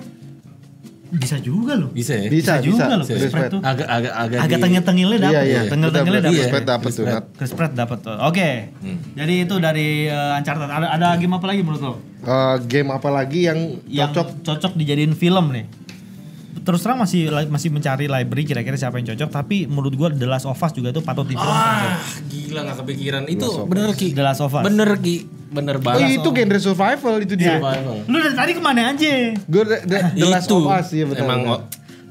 bisa 1.13 1.37
juga 1.39 1.77
loh. 1.77 1.93
Bisa 1.93 2.17
ya? 2.17 2.25
bisa 2.27 2.57
Bisa 2.57 2.65
juga 2.65 2.85
bisa. 2.89 2.97
loh, 2.97 3.05
Chris 3.05 3.29
Pratt 3.29 3.53
tuh. 3.53 3.61
Agak 3.61 3.85
agak 3.87 4.13
agak 4.17 4.39
Agak 4.41 4.57
di- 4.57 4.63
tengil-tengilnya 4.65 5.19
Iya 5.19 5.29
dapet, 5.29 5.45
iya. 5.45 5.61
tengil-tengilnya 5.69 6.23
dapet. 6.23 6.33
Chris 6.33 6.49
Pratt 6.49 6.67
dapat 6.67 6.91
tuh. 6.91 7.05
Chris 7.37 7.53
Pratt 7.53 7.73
dapat 7.75 7.99
tuh. 8.01 8.17
Oke. 8.23 8.49
Jadi 9.13 9.35
itu 9.39 9.55
dari 9.59 9.89
eh, 10.09 10.37
Uncharted. 10.41 10.65
Ada 10.67 10.87
ada 10.91 11.09
game 11.15 11.37
apa 11.37 11.45
lagi 11.45 11.61
menurut 11.61 11.83
lo? 11.83 11.93
Eh, 12.19 12.57
game 12.65 12.89
apa 12.89 13.09
lagi 13.11 13.41
yang 13.45 13.59
Yang 13.85 14.09
cocok? 14.11 14.27
cocok 14.43 14.73
dijadiin 14.75 15.13
film 15.13 15.53
nih. 15.53 15.65
Terus 16.63 16.79
terang 16.79 16.95
masih 16.97 17.21
masih 17.47 17.69
mencari 17.69 18.07
library 18.07 18.45
kira-kira 18.45 18.75
siapa 18.75 18.95
yang 18.95 19.11
cocok 19.11 19.29
tapi 19.29 19.67
menurut 19.67 19.93
gua 19.93 20.09
The 20.09 20.25
Last 20.25 20.47
of 20.47 20.55
Us 20.55 20.71
juga 20.71 20.91
itu 20.91 21.03
patut 21.03 21.27
difilmkan. 21.27 21.51
Ah, 21.53 21.99
gila 22.25 22.61
gak 22.65 22.77
kepikiran. 22.81 23.23
Itu 23.27 23.67
bener 23.67 23.91
Ki. 23.93 24.15
The 24.15 24.23
Last 24.23 24.41
of 24.41 24.53
Us. 24.53 24.63
Bener 24.63 24.95
Ki. 24.97 25.27
Bener 25.53 25.77
Oh 25.77 25.85
banget. 25.85 26.17
itu 26.17 26.29
genre 26.33 26.59
survival 26.59 27.15
itu 27.21 27.35
dia. 27.35 27.59
Survival. 27.59 27.97
Lu 28.07 28.17
dari 28.17 28.33
tadi 28.33 28.51
ke 28.53 28.63
mana 28.63 28.89
aja? 28.89 29.13
Gue 29.37 29.63
The, 29.63 29.77
the, 29.85 29.99
The 30.17 30.27
Last 30.27 30.47
Itu. 30.47 30.57
of 30.57 30.71
Us 30.71 30.89
ya 30.89 31.05
betul. 31.05 31.25
Emang 31.25 31.41
betul. 31.45 31.61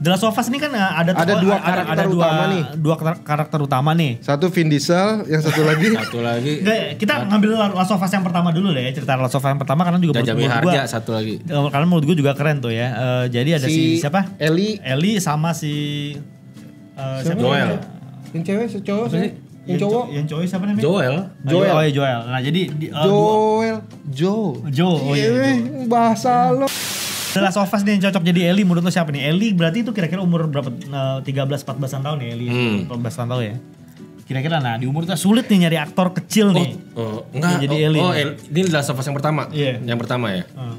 The 0.02 0.10
Last 0.10 0.26
of 0.26 0.34
Us 0.34 0.50
ini 0.50 0.58
kan 0.58 0.74
uh, 0.74 0.98
ada 0.98 1.14
Ada 1.14 1.38
dua 1.38 1.62
karakter 1.62 2.06
dua, 2.10 2.18
utama 2.18 2.44
nih. 2.48 2.64
Dua 2.76 2.96
kar- 2.98 3.22
karakter 3.22 3.60
utama 3.62 3.92
nih. 3.94 4.18
Satu 4.18 4.50
Vin 4.50 4.66
Diesel, 4.66 5.30
yang 5.30 5.40
satu 5.40 5.62
lagi 5.62 5.94
Satu 6.02 6.20
lagi 6.20 6.54
Nggak, 6.60 6.98
kita 6.98 7.14
ngambil 7.24 7.50
Last 7.70 7.92
of 7.92 8.02
Us 8.02 8.10
yang 8.10 8.26
pertama 8.26 8.50
dulu 8.50 8.74
deh, 8.74 8.90
cerita 8.90 9.14
Last 9.14 9.38
of 9.38 9.40
Us 9.40 9.48
yang 9.48 9.62
pertama 9.62 9.86
karena 9.86 9.98
juga 9.98 10.18
menurut, 10.18 10.26
Jajami 10.26 10.42
menurut 10.44 10.66
gua 10.66 10.90
satu 10.90 11.12
lagi. 11.14 11.36
eh, 11.38 11.68
karena 11.70 11.86
menurut 11.86 12.04
gua 12.04 12.18
juga 12.18 12.32
keren 12.34 12.58
tuh 12.58 12.74
ya. 12.74 12.88
Eh, 12.90 13.26
jadi 13.30 13.50
ada 13.56 13.68
si, 13.68 14.02
siapa? 14.02 14.26
Ellie, 14.38 14.82
Ellie 14.82 15.18
sama 15.18 15.54
si 15.54 15.74
eh, 16.92 17.20
siapa? 17.22 17.38
Joel. 17.38 17.78
yang 18.32 18.42
cewek, 18.42 18.68
si 18.68 18.78
cowok, 18.82 19.06
sih? 19.08 19.30
yang 19.62 19.78
cowok, 19.78 20.06
Yang 20.10 20.26
cowok 20.28 20.42
siapa 20.48 20.64
namanya? 20.66 20.82
Joel. 20.82 21.16
Joel. 21.44 21.70
Oh, 21.70 21.82
iya, 21.84 21.92
Joel. 21.92 22.20
Nah, 22.26 22.42
jadi 22.42 22.62
di, 22.72 22.86
eh, 22.88 23.06
dua- 23.06 23.06
Joel, 23.06 23.78
Joe, 24.10 24.46
Joe, 24.68 24.98
oh 25.00 25.14
iya, 25.14 25.30
Iya, 25.30 25.86
bahasa 25.86 26.50
lo. 26.50 26.66
The 27.32 27.40
Last 27.40 27.56
of 27.56 27.68
Us 27.68 27.82
nih 27.82 27.92
yang 27.94 28.04
cocok 28.04 28.24
jadi 28.26 28.42
Ellie 28.48 28.64
menurut 28.64 28.82
lo 28.82 28.90
siapa 28.90 29.10
nih? 29.10 29.24
Ellie 29.26 29.52
berarti 29.52 29.82
itu 29.82 29.92
kira-kira 29.92 30.20
umur 30.20 30.46
berapa? 30.46 30.68
Eh, 30.68 31.18
13 31.24 31.48
14-an 31.64 32.02
tahun 32.02 32.18
ya 32.20 32.28
Ellie. 32.30 32.50
Hmm. 32.50 32.78
14 32.88 33.00
tahun 33.22 33.44
ya. 33.46 33.56
Kira-kira 34.24 34.58
nah 34.58 34.76
di 34.76 34.86
umur 34.86 35.04
kita 35.04 35.16
sulit 35.16 35.46
nih 35.46 35.60
nyari 35.62 35.78
aktor 35.78 36.12
kecil 36.14 36.52
nih. 36.52 36.76
Oh, 36.94 37.24
enggak. 37.32 37.60
Jadi 37.62 37.76
oh, 37.76 37.86
Ellie. 37.86 38.02
Oh, 38.02 38.12
El- 38.12 38.36
ini 38.50 38.60
The 38.66 38.74
Last 38.74 38.90
of 38.90 38.96
Us 38.96 39.06
yang 39.06 39.16
pertama. 39.16 39.48
Iya. 39.50 39.80
Yang 39.82 40.00
pertama 40.00 40.28
ya. 40.30 40.44
Eh, 40.46 40.78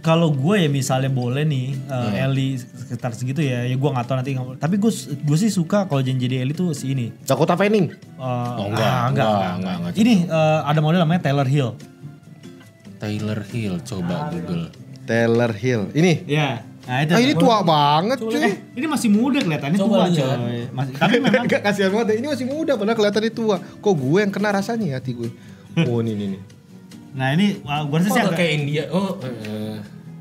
Kalau 0.00 0.30
gue 0.30 0.56
ya 0.56 0.68
misalnya 0.68 1.06
boleh 1.08 1.42
nih 1.44 1.78
eh, 1.78 2.22
Ellie 2.22 2.58
sekitar 2.58 3.12
segitu 3.12 3.38
ya, 3.38 3.62
ya 3.62 3.76
gue 3.76 3.86
nggak 3.88 4.02
tahu 4.04 4.16
nanti. 4.16 4.30
nggak- 4.32 4.58
Tapi 4.58 4.74
gue 4.76 4.90
gue 5.16 5.36
sih 5.36 5.46
suka 5.48 5.86
kalau 5.86 6.00
jadi 6.00 6.18
jadi 6.18 6.36
Ellie 6.40 6.54
tuh 6.54 6.70
si 6.70 6.90
ini. 6.90 7.14
Dakota 7.22 7.54
Fanning. 7.54 7.86
Eh, 7.86 8.18
Oh, 8.18 8.66
enggak, 8.68 8.82
ah, 8.82 9.06
enggak, 9.06 9.26
enggak, 9.56 9.74
enggak. 9.80 9.92
Ini 9.96 10.14
eh, 10.24 10.60
ada 10.64 10.80
model 10.80 10.98
namanya 10.98 11.22
Taylor 11.22 11.46
Hill. 11.46 11.70
Taylor 12.98 13.40
Hill 13.44 13.78
coba 13.80 14.26
Google. 14.28 14.70
Taylor 15.04 15.52
Hill. 15.52 15.90
Ini. 15.92 16.12
Ya. 16.24 16.62
Nah, 16.82 16.98
itu. 17.00 17.12
Ah 17.14 17.20
ini 17.20 17.32
tua 17.32 17.62
banget 17.62 18.18
cuy. 18.18 18.34
Eh, 18.36 18.54
ini 18.74 18.86
masih 18.86 19.06
muda 19.06 19.38
kelihatannya 19.38 19.78
tua 19.78 19.86
Coba 19.86 20.06
lihat. 20.08 20.36
coy. 20.36 20.60
Masih, 20.68 20.92
tapi 20.96 21.16
memang 21.18 21.44
Gak 21.46 21.62
kasihan 21.62 21.90
banget. 21.90 22.18
Ini 22.18 22.26
masih 22.28 22.46
muda 22.46 22.72
padahal 22.74 22.96
kelihatannya 22.96 23.32
tua. 23.32 23.56
Kok 23.78 23.94
gue 23.94 24.18
yang 24.18 24.30
kena 24.30 24.50
rasanya 24.50 24.86
ya 24.88 24.96
hati 24.96 25.12
gue. 25.12 25.30
Oh 25.84 25.98
ini 26.00 26.12
nih 26.12 26.26
nih. 26.28 26.42
Nah 27.12 27.28
ini 27.30 27.46
uh, 27.60 27.82
gue 27.84 27.96
rasa 27.96 28.08
Oh, 28.08 28.14
sih 28.14 28.22
agak- 28.24 28.36
kayak 28.36 28.52
India. 28.56 28.82
Oh, 28.88 29.14
eh. 29.20 29.78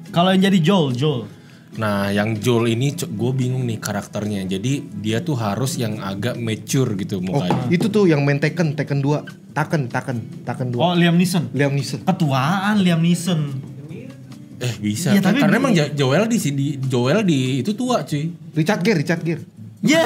kalau 0.09 0.29
yang 0.29 0.43
jadi 0.43 0.59
Joel, 0.59 0.93
Joel. 0.93 1.23
Nah, 1.71 2.11
yang 2.11 2.35
Joel 2.35 2.67
ini 2.69 2.91
gue 2.93 3.31
bingung 3.31 3.63
nih 3.63 3.79
karakternya. 3.79 4.43
Jadi 4.45 4.71
dia 4.93 5.19
tuh 5.19 5.33
harus 5.33 5.75
yang 5.75 5.97
agak 5.97 6.35
mature 6.35 6.93
gitu 6.93 7.17
Oh 7.17 7.23
mukanya. 7.31 7.63
itu 7.71 7.87
tuh 7.87 8.05
yang 8.05 8.21
main 8.21 8.37
Tekken, 8.37 8.75
Tekken 8.75 8.99
2. 8.99 9.23
Taken, 9.49 9.87
Taken, 9.87 10.17
Taken 10.43 10.67
2. 10.69 10.77
Oh 10.77 10.91
Liam 10.93 11.15
Neeson. 11.15 11.47
Liam 11.51 11.71
Neeson. 11.71 12.03
Ketuaan 12.03 12.75
Liam 12.77 12.99
Neeson. 12.99 13.70
Eh 14.61 14.73
bisa. 14.77 15.11
Kan? 15.11 15.21
tapi 15.23 15.39
Karena 15.39 15.55
emang 15.57 15.73
Jo- 15.73 15.91
Joel 15.91 16.23
di 16.25 16.37
di 16.51 16.67
Joel 16.79 17.19
di 17.21 17.39
itu 17.59 17.73
tua 17.73 18.01
cuy. 18.01 18.29
Richard 18.53 18.81
Gere, 18.81 18.97
Richard 18.99 19.21
Gere. 19.21 19.43
Ya, 19.81 20.05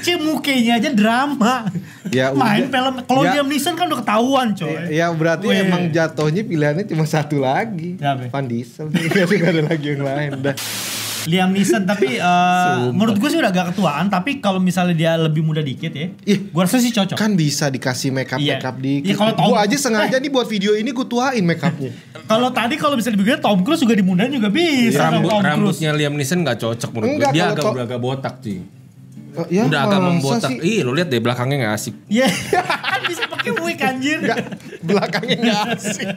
Cih 0.00 0.20
mukanya 0.20 0.76
aja 0.76 0.92
drama. 0.92 1.64
Ya, 2.10 2.28
Main 2.36 2.68
udah. 2.68 2.70
film. 2.70 2.94
Kalau 3.02 3.22
Ya. 3.22 3.32
Liam 3.34 3.48
Neeson 3.48 3.72
kan 3.72 3.88
udah 3.88 3.98
ketahuan 3.98 4.52
coy. 4.52 4.76
Ya 4.90 5.08
berarti 5.10 5.48
Weh. 5.48 5.64
emang 5.64 5.88
jatuhnya 5.88 6.44
pilihannya 6.44 6.84
cuma 6.84 7.08
satu 7.08 7.40
lagi. 7.40 7.96
Siapa? 7.96 8.28
Van 8.28 8.44
Diesel. 8.44 8.92
Gak 9.16 9.48
ada 9.50 9.62
lagi 9.64 9.86
yang 9.88 10.04
lain. 10.04 10.30
Udah. 10.36 10.52
Liam 11.24 11.50
Neeson 11.50 11.82
tapi 11.82 12.16
uh, 12.22 12.88
menurut 12.90 13.16
gue 13.16 13.28
sih 13.28 13.36
udah 13.36 13.48
agak 13.48 13.66
ketuaan. 13.72 14.06
Tapi 14.06 14.38
kalau 14.38 14.56
misalnya 14.56 14.92
dia 14.92 15.12
lebih 15.14 15.40
muda 15.40 15.60
dikit 15.60 15.90
ya, 15.90 16.08
Ih, 16.22 16.38
gue 16.46 16.60
rasa 16.60 16.76
sih 16.76 16.88
cocok. 16.88 17.12
Kan 17.14 17.34
bisa 17.34 17.66
dikasih 17.66 18.08
make 18.08 18.28
up 18.28 18.38
Iya. 18.38 18.56
make 18.56 18.64
up 18.64 18.76
dikit. 18.76 19.04
Iya, 19.04 19.14
kalau 19.16 19.32
Tom- 19.34 19.48
Gua 19.50 19.58
aja 19.60 19.76
sengaja 19.76 20.16
nih 20.16 20.30
buat 20.30 20.46
video 20.46 20.72
ini 20.72 20.90
gue 20.90 21.04
tuain 21.04 21.42
make 21.42 21.60
upnya. 21.60 21.92
Kalau 22.30 22.46
tadi 22.48 22.78
kalau 22.78 22.94
misalnya 22.94 23.18
dibikin 23.18 23.42
Tom 23.42 23.58
Cruise 23.60 23.82
juga 23.82 23.90
dimundahin 23.92 24.30
juga 24.30 24.46
bisa. 24.48 25.02
Rambut 25.04 25.26
Tom 25.28 25.42
Cruise. 25.42 25.50
rambutnya 25.50 25.90
Liam 25.92 26.14
Neeson 26.14 26.38
nggak 26.40 26.58
cocok 26.58 26.90
menurut 26.92 27.10
gue. 27.12 27.26
Dia 27.32 27.44
agak 27.48 27.58
to- 27.60 27.74
udah 27.74 27.84
agak 27.84 27.98
botak 27.98 28.34
cuy. 28.38 28.58
Oh, 29.30 29.46
ya, 29.46 29.62
udah 29.64 29.80
agak 29.84 30.00
membotak. 30.00 30.50
sih? 30.50 30.58
Ih, 30.60 30.78
lo 30.80 30.90
lihat 30.90 31.06
deh 31.06 31.18
belakangnya 31.18 31.56
nggak 31.60 31.74
asik. 31.74 31.94
Iya, 32.06 32.26
kan 32.90 33.00
bisa 33.04 33.26
pakai 33.26 33.50
wig 33.56 33.78
anjir. 33.80 34.18
Enggak, 34.20 34.38
belakangnya 34.80 35.36
nggak 35.40 35.62
asik. 35.72 36.08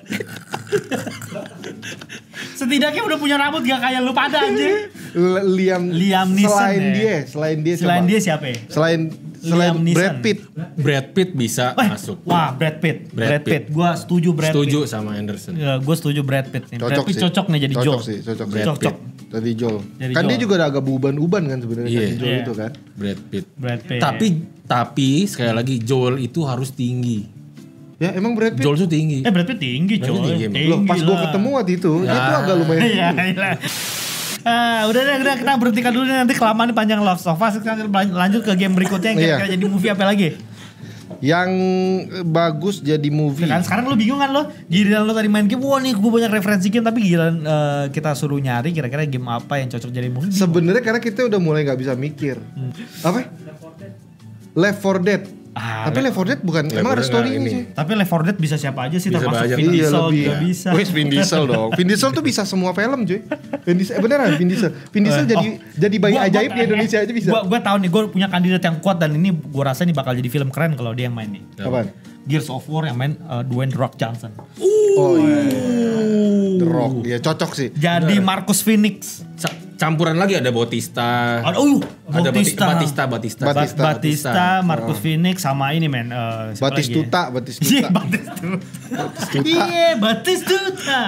Setidaknya 2.53 3.01
udah 3.01 3.17
punya 3.17 3.35
rambut 3.35 3.61
gak 3.61 3.79
kayak 3.79 3.99
lu 3.99 4.11
pada 4.11 4.37
anjir. 4.41 4.93
L- 5.11 5.45
Liam, 5.47 5.89
Liam 5.89 6.27
Neeson 6.29 6.49
Selain 6.49 6.79
ya. 6.79 6.93
dia, 6.93 7.15
selain 7.23 7.57
dia 7.59 7.75
Selain 7.75 7.97
siapa? 7.97 8.07
dia 8.07 8.19
siapa 8.19 8.45
ya? 8.45 8.57
Selain 8.67 8.99
selain 9.35 9.59
Liam 9.69 9.77
Neeson. 9.79 9.97
Brad 9.99 10.15
Pitt. 10.19 10.39
Brad 10.75 11.07
Pitt 11.11 11.29
bisa 11.33 11.65
Eh, 11.73 11.87
masuk. 11.87 12.17
Wah, 12.23 12.49
Brad 12.51 12.77
Pitt. 12.79 12.97
Brad 13.09 13.29
Brad, 13.29 13.43
Pitt. 13.43 13.53
Pitt. 13.59 13.65
Gua 13.69 13.89
setuju 13.93 14.29
Brad 14.31 14.51
Setuju 14.51 14.79
Pitt. 14.79 14.89
sama 14.89 15.11
Anderson. 15.13 15.53
Ya, 15.53 15.77
gue 15.77 15.95
setuju 15.95 16.21
Brad 16.21 16.47
Pitt 16.47 16.65
nih. 16.67 16.77
Brad 16.77 16.89
Cocok 16.93 17.05
Pitt 17.05 17.15
sih. 17.15 17.23
cocok 17.23 17.45
nih 17.47 17.59
jadi 17.61 17.73
cocok 17.75 17.85
Joel. 17.85 18.01
sih, 18.03 18.17
cocok 18.21 18.45
sih. 18.45 18.53
Brad 18.53 18.67
Cocok. 18.69 18.95
Tadi 19.29 19.51
Joel. 19.53 19.79
Jadi 19.95 20.11
kan 20.13 20.23
dia 20.23 20.37
juga 20.37 20.53
ada 20.55 20.65
agak 20.67 20.83
uban-uban 20.83 21.43
kan 21.43 21.57
sebenarnya 21.57 21.89
Iya. 21.89 22.01
kan, 22.03 22.13
Joel 22.15 22.29
Iya. 22.29 22.39
itu 22.39 22.53
kan. 22.53 22.71
Brad 22.93 23.19
Pitt. 23.27 23.45
Brad 23.55 23.81
Pitt. 23.83 23.99
Tapi 23.99 24.27
tapi 24.63 25.09
sekali 25.25 25.51
lagi 25.51 25.75
Joel 25.79 26.15
itu 26.19 26.39
harus 26.43 26.69
tinggi. 26.71 27.25
Ya 28.03 28.09
emang 28.11 28.35
Brad 28.35 28.59
Pitt. 28.59 28.67
Joel 28.67 28.75
tuh 28.77 28.89
tinggi. 28.91 29.23
Eh 29.23 29.31
Brad 29.31 29.47
Pitt 29.47 29.63
tinggi 29.63 29.95
Brad 29.95 30.11
coy. 30.11 30.15
Pitt 30.19 30.27
tinggi, 30.27 30.43
emang. 30.51 30.67
Loh, 30.67 30.79
pas 30.83 30.99
gue 30.99 31.15
ketemu 31.23 31.47
waktu 31.55 31.71
itu, 31.73 31.91
dia 32.03 32.19
tuh 32.19 32.35
agak 32.35 32.55
lumayan. 32.59 32.81
Iya, 32.91 33.07
iya. 33.31 33.51
Ah, 34.43 34.91
udah 34.91 34.99
deh, 34.99 35.15
udah 35.23 35.35
kita 35.39 35.51
berhentikan 35.55 35.91
dulu 35.95 36.03
nanti 36.03 36.35
kelamaan 36.35 36.67
nih 36.67 36.75
panjang 36.75 36.99
Love 36.99 37.23
Sofa. 37.23 37.47
Kita 37.55 37.79
lanjut 38.11 38.43
ke 38.43 38.51
game 38.59 38.75
berikutnya 38.75 39.15
yang 39.15 39.19
Iya. 39.19 39.27
kira-kira 39.39 39.49
jadi 39.55 39.65
movie 39.65 39.87
apa 39.87 40.03
lagi? 40.03 40.35
Yang 41.23 41.49
bagus 42.27 42.83
jadi 42.83 43.07
movie. 43.07 43.47
Kan 43.47 43.63
sekarang 43.63 43.87
lu 43.87 43.95
bingung 43.95 44.19
kan 44.19 44.35
lo? 44.35 44.51
Giliran 44.67 45.07
lo 45.07 45.15
tadi 45.15 45.31
main 45.31 45.47
game, 45.47 45.63
wah 45.63 45.79
nih 45.79 45.95
gue 45.95 46.11
banyak 46.11 46.27
referensi 46.27 46.67
game 46.67 46.83
tapi 46.83 46.99
giliran 46.99 47.39
eh, 47.39 47.85
kita 47.95 48.11
suruh 48.11 48.35
nyari 48.35 48.75
kira-kira 48.75 49.07
game 49.07 49.31
apa 49.31 49.63
yang 49.63 49.71
cocok 49.71 49.87
jadi 49.87 50.11
movie. 50.11 50.35
Sebenarnya 50.35 50.83
karena 50.83 50.99
kita 50.99 51.23
udah 51.23 51.39
mulai 51.39 51.63
nggak 51.63 51.79
bisa 51.79 51.95
mikir. 51.95 52.35
Apa? 52.99 53.31
Left 54.53 54.79
4 54.83 54.99
Dead. 54.99 55.23
Ah, 55.53 55.85
Tapi 55.85 56.01
Left 56.01 56.15
4 56.15 56.25
Dead 56.25 56.41
bukan 56.41 56.63
Left 56.65 56.75
emang 56.75 56.91
4 56.91 56.97
ada 56.97 57.03
story-nya 57.03 57.37
ini. 57.37 57.45
sih. 57.47 57.61
Tapi 57.71 57.91
Left 57.93 58.09
4 58.09 58.25
Dead 58.25 58.37
bisa 58.39 58.55
siapa 58.55 58.79
aja 58.83 58.97
sih 58.97 59.07
Bisa 59.07 59.21
termasuk 59.21 59.37
banyak. 59.43 59.53
Vin 59.55 59.65
Iya 59.65 59.73
Diesel 59.79 60.01
juga 60.09 60.33
bisa. 60.41 60.67
Wes 60.71 60.89
Vin 60.89 61.07
Diesel 61.07 61.43
dong. 61.45 61.69
Vin 61.71 61.87
Diesel 61.87 62.09
tuh 62.09 62.23
bisa 62.23 62.41
semua 62.43 62.71
film 62.71 62.99
cuy. 63.03 63.19
Vin 63.61 63.75
Diesel, 63.75 63.93
eh, 63.93 64.01
beneran 64.01 64.33
Vin 64.33 64.47
Diesel. 64.47 64.71
Vin 64.89 65.01
Diesel 65.03 65.25
jadi 65.25 65.47
jadi 65.77 65.95
bayi 65.95 66.13
Oh. 66.13 66.17
Gua- 66.17 66.27
ajaib 66.27 66.47
gua- 66.47 66.57
di 66.57 66.61
Indonesia 66.63 66.97
aja 66.99 67.11
bisa. 67.11 67.29
Gua 67.29 67.41
gua 67.43 67.59
tahu 67.59 67.75
nih, 67.77 67.89
gue 67.89 68.01
punya 68.09 68.27
kandidat 68.27 68.61
yang 68.61 68.77
kuat 68.79 68.97
dan 68.97 69.13
ini 69.13 69.29
gue 69.29 69.63
rasa 69.63 69.81
ini 69.81 69.91
bakal 69.91 70.11
jadi 70.11 70.25
film 70.27 70.49
keren 70.49 70.73
kalau 70.73 70.91
dia 70.91 71.05
yang 71.05 71.13
main 71.13 71.29
nih. 71.29 71.43
Apaan? 71.59 71.93
Gears 72.23 72.47
of 72.47 72.65
War 72.65 72.83
yang 72.83 72.95
main 72.95 73.19
uh, 73.21 73.43
Dwayne 73.43 73.67
The 73.67 73.77
Rock 73.77 73.93
Johnson. 73.95 74.33
Oh 74.95 75.13
iya. 75.15 75.37
The 76.55 76.65
Rock. 76.65 76.93
Ya 77.03 77.17
cocok 77.19 77.51
sih. 77.51 77.69
Jadi 77.69 78.17
Marcus 78.19 78.59
Phoenix. 78.59 79.21
Ca- 79.83 79.85
campuran 79.85 80.15
lagi 80.15 80.33
ada 80.33 80.47
Bautista. 80.47 81.43
Ada, 81.43 81.59
oh, 81.59 81.83
Ada 82.07 82.31
Bati- 82.31 82.55
Batista. 82.55 82.63
Batista, 82.65 83.03
Batista. 83.05 83.43
Ba- 83.43 83.51
Batista. 83.51 83.83
Batista, 83.83 84.43
Marcus 84.63 84.97
Phoenix 84.97 85.35
sama 85.39 85.75
ini 85.75 85.85
men. 85.85 86.07
Uh, 86.07 86.15
ya? 86.49 86.57
Batistuta, 86.57 87.21
Iya, 87.21 87.33
Batistuta. 87.33 87.87
Batistuta. 87.91 89.43
Iya, 89.43 89.89
Batistuta. 89.97 90.99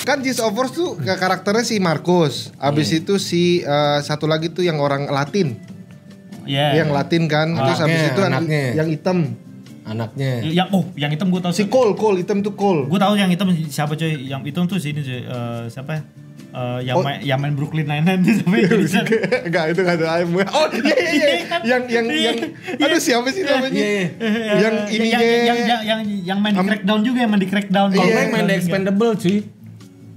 kan 0.00 0.24
Gears 0.24 0.40
of 0.40 0.56
War 0.56 0.68
tuh 0.68 0.96
ke- 0.96 1.14
karakternya 1.14 1.60
si 1.62 1.76
Marcus. 1.78 2.48
Abis 2.56 2.88
Iya. 2.90 2.98
itu 2.98 3.14
si 3.18 3.42
eh, 3.60 3.98
satu 4.00 4.24
lagi 4.24 4.48
tuh 4.48 4.64
yang 4.64 4.80
orang 4.80 5.04
Latin. 5.06 5.52
Iya. 6.42 6.80
Yang 6.80 6.90
Latin 6.90 7.22
kan. 7.28 7.52
Terus 7.52 7.76
Anaknya, 7.76 7.84
abis 7.84 8.00
itu 8.02 8.16
yang- 8.18 8.32
anaknya. 8.32 8.62
yang 8.74 8.88
hitam. 8.88 9.18
Anaknya. 9.84 10.32
Yang 10.44 10.68
oh, 10.70 10.84
yang 10.94 11.08
hitam 11.08 11.28
gue 11.28 11.40
tahu 11.40 11.52
Si 11.52 11.64
Cole, 11.66 11.92
Cole 11.92 12.20
hitam 12.20 12.40
tuh 12.40 12.52
Cole. 12.52 12.88
Gue 12.88 12.96
tahu 12.96 13.16
yang 13.16 13.28
hitam 13.28 13.48
siapa 13.68 13.92
coy? 13.94 14.16
Yang 14.22 14.42
hitam 14.46 14.64
tuh 14.64 14.76
sini 14.76 15.00
coy. 15.00 15.20
Eh, 15.20 15.62
siapa 15.68 15.92
ya? 15.92 16.02
Eh, 16.48 16.80
yang 16.80 16.96
Oh. 16.96 17.04
main 17.04 17.20
yang 17.20 17.38
main 17.38 17.52
Brooklyn 17.52 17.84
Nine-Nine 17.84 18.24
tuh 18.24 18.40
siapa 18.40 18.56
ya? 18.56 18.68
Enggak, 19.44 19.64
itu 19.68 19.80
enggak 19.84 19.96
ada 20.00 20.06
ayam. 20.16 20.28
Oh, 20.32 20.66
iya 20.72 20.96
iya 20.96 21.10
iya. 21.12 21.28
Yang 21.60 21.82
yang 21.92 22.06
yang 22.08 22.36
aduh 22.80 22.96
siapa 22.98 23.28
sih 23.28 23.44
namanya? 23.44 23.68
Iya, 23.68 23.84
iya. 24.16 24.54
Yang 24.56 24.74
ininya 24.88 25.18
yang, 25.20 25.28
yang, 25.44 25.58
yang, 25.60 25.82
yang, 25.84 26.00
yang 26.24 26.38
main 26.40 26.56
di 26.56 26.64
Crackdown 26.64 27.00
juga 27.04 27.18
yang 27.20 27.30
main 27.30 27.42
di 27.42 27.48
Crackdown. 27.48 27.88
Kalau 27.92 28.08
Iya. 28.08 28.16
main 28.16 28.28
main 28.32 28.44
The 28.46 28.54
Expendable 28.56 29.12
cuy. 29.14 29.36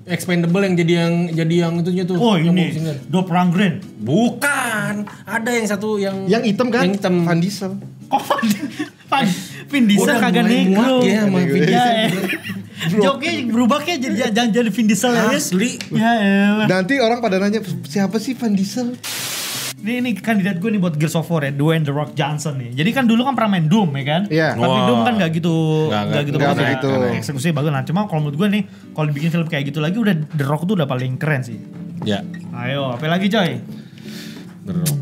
Expendable 0.02 0.62
yang 0.64 0.76
jadi 0.76 0.94
yang 0.98 1.14
jadi 1.30 1.56
yang 1.62 1.74
itunya 1.78 2.04
tuh. 2.04 2.16
Oh 2.16 2.34
yang 2.34 2.56
ini 2.56 2.64
boxingan. 2.74 2.96
Doppelganger. 3.06 3.72
Bukan. 4.02 4.94
Ada 5.28 5.50
yang 5.52 5.68
satu 5.68 6.00
yang 6.00 6.16
yang 6.26 6.42
hitam 6.42 6.72
kan? 6.72 6.88
Yang 6.88 6.96
hitam. 6.98 7.16
Van 7.22 7.38
Diesel. 7.38 7.72
Kok 8.08 8.22
Van, 8.28 8.44
Van, 9.08 9.24
Vin 9.68 9.84
Diesel 9.88 10.16
kagak 10.16 10.44
negro. 10.44 11.00
ya 11.04 11.28
Ya, 11.64 11.84
eh. 12.08 12.12
Joknya 12.90 13.32
berubah 13.48 13.80
kayak 13.82 14.00
jadi 14.02 14.16
jangan 14.36 14.50
jadi 14.50 14.70
Vin 14.74 14.88
Diesel 14.90 15.12
ya. 15.14 15.24
Asli. 15.30 15.72
Ya 15.94 16.12
elah. 16.18 16.66
Nanti 16.66 16.98
orang 16.98 17.22
pada 17.22 17.38
nanya 17.38 17.62
siapa 17.86 18.18
sih 18.18 18.34
Van 18.34 18.58
Diesel? 18.58 18.98
Ini, 19.82 19.98
ini 19.98 20.10
kandidat 20.14 20.62
gue 20.62 20.70
nih 20.70 20.78
buat 20.78 20.94
Gears 20.94 21.18
of 21.18 21.26
War 21.26 21.42
ya, 21.42 21.50
Dwayne 21.50 21.82
The 21.82 21.90
Rock 21.90 22.14
Johnson 22.14 22.54
nih. 22.62 22.78
Jadi 22.78 22.90
kan 22.94 23.10
dulu 23.10 23.26
kan 23.26 23.34
pernah 23.34 23.58
main 23.58 23.66
Doom 23.66 23.90
ya 23.98 24.04
kan? 24.06 24.22
Iya. 24.30 24.50
Tapi 24.54 24.70
Wah. 24.70 24.86
Doom 24.86 25.00
kan 25.02 25.14
gak 25.18 25.32
gitu, 25.34 25.56
Nggak, 25.90 26.04
gak, 26.06 26.24
gitu 26.30 26.38
nggak 26.38 26.50
bagus 26.54 26.62
ya. 26.62 26.66
begitu. 26.70 26.90
Eksekusinya 27.18 27.56
bagus. 27.58 27.72
Nah 27.74 27.84
cuma 27.90 28.00
kalau 28.06 28.22
menurut 28.22 28.38
gue 28.38 28.48
nih, 28.62 28.64
kalau 28.94 29.06
dibikin 29.10 29.30
film 29.34 29.48
kayak 29.50 29.74
gitu 29.74 29.82
lagi 29.82 29.98
udah 29.98 30.14
The 30.38 30.46
Rock 30.46 30.70
tuh 30.70 30.78
udah 30.78 30.86
paling 30.86 31.18
keren 31.18 31.42
sih. 31.42 31.58
Ya. 32.06 32.22
Ayo, 32.54 32.94
apa 32.94 33.10
lagi 33.10 33.26
coy? 33.26 33.58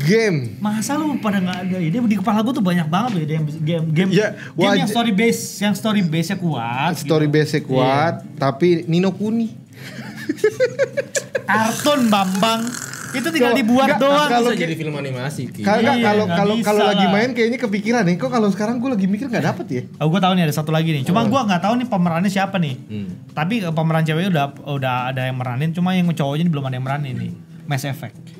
Game. 0.00 0.56
Masa 0.56 0.96
lu 0.96 1.20
pada 1.20 1.36
nggak 1.36 1.58
ada 1.66 1.78
ide 1.78 2.00
di 2.00 2.16
kepala 2.16 2.40
gue 2.40 2.50
tuh 2.50 2.64
banyak 2.64 2.86
banget 2.86 3.10
loh 3.12 3.20
ide 3.20 3.34
yang 3.34 3.46
game 3.60 3.84
game 3.90 4.10
Ya, 4.10 4.32
game 4.56 4.72
yang 4.78 4.88
story 4.88 5.12
base 5.12 5.40
yang 5.58 5.74
story 5.74 6.00
base 6.00 6.28
nya 6.28 6.38
kuat 6.38 6.92
Story 6.96 7.28
gitu. 7.28 7.34
base 7.36 7.56
kuat, 7.60 8.14
tapi 8.34 8.84
Nino 8.86 9.12
Kuni. 9.12 9.52
kartun 11.42 12.08
Bambang 12.08 12.62
Itu 13.10 13.26
tinggal 13.28 13.50
Coba, 13.50 13.58
dibuat 13.58 13.88
nggak, 13.90 14.00
doang. 14.00 14.30
kalau 14.30 14.50
jadi 14.54 14.70
film 14.72 14.94
animasi. 14.94 15.50
Kalau 15.58 15.82
Iya, 15.82 15.98
kalau 15.98 16.24
kalau 16.24 16.54
kalau 16.62 16.84
lagi 16.86 17.02
lah. 17.02 17.10
main 17.10 17.34
kayaknya 17.34 17.58
kepikiran 17.58 18.06
nih. 18.06 18.14
Kok 18.14 18.30
kalau 18.30 18.46
sekarang 18.48 18.78
gue 18.78 18.86
lagi 18.86 19.10
mikir 19.10 19.26
nggak 19.26 19.44
dapet 19.44 19.66
ya? 19.66 19.82
Oh, 19.98 20.06
gue 20.06 20.22
tahu 20.22 20.30
nih 20.38 20.46
ada 20.46 20.54
satu 20.54 20.70
lagi 20.70 20.94
nih. 20.94 21.02
Cuma 21.02 21.26
gue 21.26 21.40
nggak 21.42 21.58
tahu 21.58 21.74
nih 21.74 21.90
pemerannya 21.90 22.30
siapa 22.30 22.56
nih. 22.56 22.78
Hmm. 22.78 23.10
Tapi 23.34 23.66
eh, 23.66 23.74
pemeran 23.74 24.06
ceweknya 24.06 24.30
udah 24.30 24.44
udah 24.62 24.96
ada 25.10 25.26
yang 25.26 25.34
meranin. 25.36 25.74
Cuma 25.74 25.90
yang 25.90 26.06
cowoknya 26.06 26.46
belum 26.46 26.64
ada 26.64 26.74
yang 26.78 26.86
meranin 26.86 27.14
nih. 27.18 27.32
Mass 27.66 27.82
Effect. 27.82 28.39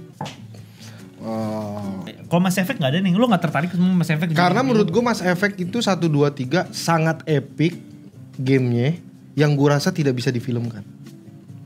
Oh. 1.20 2.00
Kalau 2.26 2.40
Mass 2.40 2.56
Effect 2.56 2.80
nggak 2.80 2.90
ada 2.90 3.00
nih. 3.00 3.12
Lu 3.12 3.24
nggak 3.24 3.42
tertarik 3.42 3.68
sama 3.70 3.92
Mass 3.92 4.08
Effect? 4.08 4.32
Karena 4.32 4.60
menurut 4.60 4.88
gue 4.88 5.02
Mass 5.02 5.20
Effect 5.20 5.56
itu 5.58 5.78
1, 5.78 6.00
2, 6.00 6.32
3 6.32 6.64
sangat 6.70 7.20
epic 7.24 7.76
gamenya 8.34 8.96
yang 9.34 9.52
gue 9.52 9.68
rasa 9.68 9.90
tidak 9.90 10.16
bisa 10.16 10.28
difilmkan. 10.28 10.80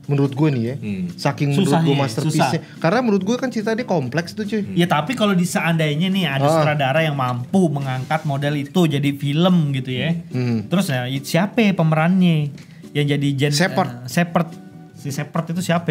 Menurut 0.05 0.37
gue 0.37 0.49
nih 0.51 0.63
ya, 0.63 0.75
Hmm. 0.77 1.03
saking 1.17 1.49
menurut 1.49 1.65
Susah 1.65 1.81
gue 1.81 1.89
ya, 1.89 1.99
masterpiece-nya. 1.99 2.61
Karena 2.77 2.99
menurut 3.01 3.23
gue 3.23 3.35
kan 3.35 3.49
cerita 3.49 3.73
dia 3.73 3.83
kompleks 3.83 4.37
tuh 4.37 4.45
cuy. 4.45 4.61
Ya 4.77 4.85
tapi 4.85 5.17
kalau 5.17 5.33
di 5.33 5.41
seandainya 5.41 6.07
nih 6.07 6.29
ada 6.29 6.45
Ah. 6.45 6.51
sutradara 6.51 7.01
yang 7.01 7.17
mampu 7.17 7.65
mengangkat 7.67 8.21
model 8.21 8.53
itu 8.55 8.85
jadi 8.85 9.09
film 9.11 9.73
gitu 9.73 9.89
ya. 9.89 10.13
Hmm. 10.29 10.69
Terus 10.69 10.93
ya 10.93 11.09
siapa 11.19 11.57
ya 11.59 11.73
pemerannya 11.73 12.53
yang 12.93 13.05
jadi 13.07 13.27
Jen 13.33 13.51
Shepard. 13.51 14.05
eh, 14.05 14.09
Shepard. 14.11 14.47
Si 14.93 15.09
Shepard 15.09 15.45
itu 15.49 15.61
siapa? 15.63 15.89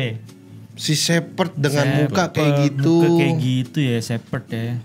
Si 0.74 0.98
Shepard 0.98 1.54
dengan 1.54 1.86
Shepard, 1.86 2.02
muka 2.10 2.24
kayak 2.34 2.52
gitu. 2.66 2.94
Muka 2.98 3.08
kayak 3.22 3.34
gitu 3.38 3.78
ya 3.78 3.98
Shepard 4.02 4.44
ya. 4.50 4.82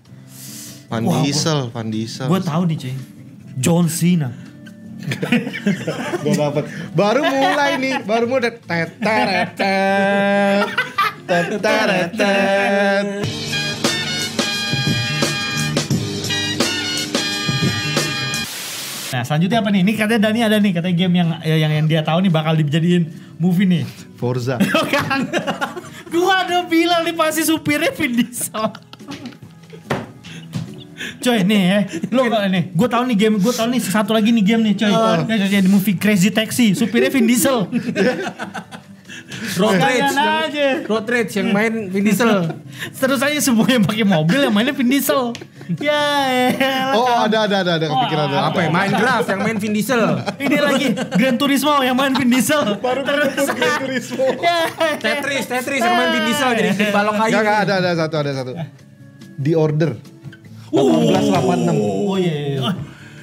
Van 0.90 1.02
Wah, 1.06 1.22
Diesel, 1.22 1.60
Van 1.74 1.88
Diesel. 1.90 2.26
Gue 2.30 2.42
tahu 2.42 2.62
nih 2.70 2.78
cuy. 2.78 2.96
John 3.58 3.86
Cena. 3.90 4.30
Gak 6.22 6.36
dapet. 6.38 6.64
Baru 6.94 7.26
mulai 7.26 7.82
nih, 7.82 8.06
baru 8.06 8.26
mulai 8.30 8.54
tet 8.54 9.02
teret 9.02 9.50
tet 9.58 10.66
tet 11.26 11.48
teret 11.58 12.10
tet. 12.14 13.08
Nah 19.10 19.22
selanjutnya 19.26 19.58
apa 19.58 19.70
nih? 19.74 19.82
Ini 19.82 19.92
katanya 19.98 20.22
Dani 20.30 20.40
ada 20.46 20.58
nih 20.62 20.72
katanya 20.74 20.96
game 20.96 21.16
yang 21.18 21.30
yang 21.42 21.72
yang 21.82 21.88
dia 21.90 22.02
tahu 22.06 22.22
nih 22.22 22.30
bakal 22.30 22.54
dijadiin 22.54 23.10
movie 23.42 23.66
nih. 23.66 23.84
Forza. 24.22 24.62
Gua 26.20 26.44
ada 26.44 26.68
bilang 26.68 27.08
nih 27.08 27.16
pasti 27.16 27.48
supirnya 27.48 27.96
Vin 27.96 28.20
Diesel. 28.20 28.68
Coy 31.20 31.44
nih 31.48 31.62
ya, 31.64 31.80
lo 32.12 32.28
nih, 32.28 32.76
gue 32.76 32.88
tahu 32.92 33.04
nih 33.08 33.16
game, 33.16 33.36
gue 33.40 33.54
tahu 33.56 33.68
nih 33.72 33.82
satu 33.84 34.12
lagi 34.12 34.36
nih 34.36 34.44
game 34.44 34.68
nih 34.68 34.76
coy. 34.76 34.92
Yang 35.32 35.52
jadi 35.52 35.68
movie 35.72 35.96
Crazy 35.96 36.32
Taxi, 36.32 36.76
supirnya 36.76 37.08
Vin 37.12 37.24
Diesel. 37.28 37.68
Road 39.58 39.76
Rage. 39.78 40.14
Aja. 40.16 40.68
Road 40.84 41.06
Rage 41.08 41.32
yang 41.36 41.50
main 41.50 41.74
Vin 41.88 42.04
Diesel. 42.04 42.32
Terus 43.00 43.20
aja 43.20 43.40
semua 43.40 43.68
yang 43.68 43.84
pakai 43.84 44.04
mobil 44.04 44.40
yang 44.40 44.54
mainnya 44.54 44.72
Vin 44.72 44.88
Diesel. 44.88 45.32
Ya, 45.78 46.02
elah, 46.50 46.98
Oh 46.98 47.06
kamu. 47.06 47.26
ada 47.30 47.38
ada 47.46 47.56
ada 47.62 47.72
ada 47.78 47.86
kepikiran 47.86 48.26
Oh, 48.26 48.34
ada. 48.34 48.50
Apa 48.50 48.60
ya? 48.66 48.70
Minecraft 48.74 49.28
yang 49.30 49.42
main 49.46 49.58
Vin 49.62 49.74
Diesel. 49.74 50.02
Ini 50.42 50.58
lagi 50.58 50.86
Gran 51.14 51.36
Turismo 51.38 51.74
yang 51.80 51.94
main 51.94 52.14
Vin 52.18 52.30
Diesel. 52.30 52.82
Baru 52.82 53.06
Turismo. 53.06 54.26
Tetris, 55.06 55.46
Tetris 55.46 55.82
yang 55.82 55.94
main 55.94 56.10
Vin 56.18 56.24
Diesel 56.26 56.50
jadi 56.58 56.70
di 56.74 56.86
balok 56.90 57.14
kayu. 57.22 57.34
Gak, 57.38 57.42
gak, 57.46 57.58
ada 57.70 57.74
ada 57.86 57.92
satu 57.96 58.16
ada 58.18 58.32
satu. 58.34 58.52
The 59.38 59.54
Order. 59.54 59.92
1886. 60.70 61.78
Oh 61.78 62.18
iya. 62.18 62.34
iya. 62.58 62.72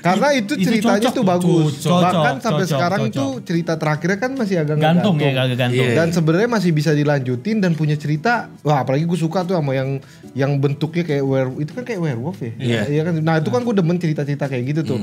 Karena 0.06 0.28
itu 0.32 0.52
Itu 0.54 0.62
ceritanya 0.62 1.02
cocok 1.02 1.10
tuh 1.10 1.16
tuh, 1.16 1.24
bagus. 1.26 1.72
cocok, 1.82 2.02
Bahkan 2.06 2.34
sampai 2.38 2.62
cocok, 2.62 2.70
sekarang 2.70 3.00
cocok. 3.02 3.10
itu 3.10 3.24
cerita 3.42 3.72
terakhirnya 3.74 4.18
kan 4.18 4.30
masih 4.32 4.56
agak 4.62 4.76
gantung 4.78 5.16
ya, 5.18 5.30
agak 5.34 5.58
gantung. 5.58 5.82
Iya. 5.82 5.94
Dan 5.98 6.08
sebenarnya 6.14 6.48
masih 6.48 6.70
bisa 6.70 6.90
dilanjutin 6.94 7.56
dan 7.58 7.72
punya 7.74 7.98
cerita. 7.98 8.46
Wah, 8.62 8.86
apalagi 8.86 9.02
gue 9.02 9.18
suka 9.18 9.42
tuh 9.42 9.58
sama 9.58 9.74
yang 9.74 9.98
yang 10.32 10.56
bentuknya 10.56 11.02
kayak 11.02 11.24
werewolf. 11.24 11.58
Itu 11.58 11.70
kan 11.74 11.82
kayak 11.82 12.00
werewolf 12.00 12.38
ya. 12.38 12.52
Iya. 12.56 12.80
Iya 12.86 13.02
kan. 13.02 13.12
Nah, 13.18 13.34
itu 13.40 13.48
kan 13.50 13.60
gue 13.60 13.74
demen 13.74 13.96
cerita-cerita 13.96 14.44
kayak 14.46 14.64
gitu 14.70 14.80
tuh. 14.86 14.98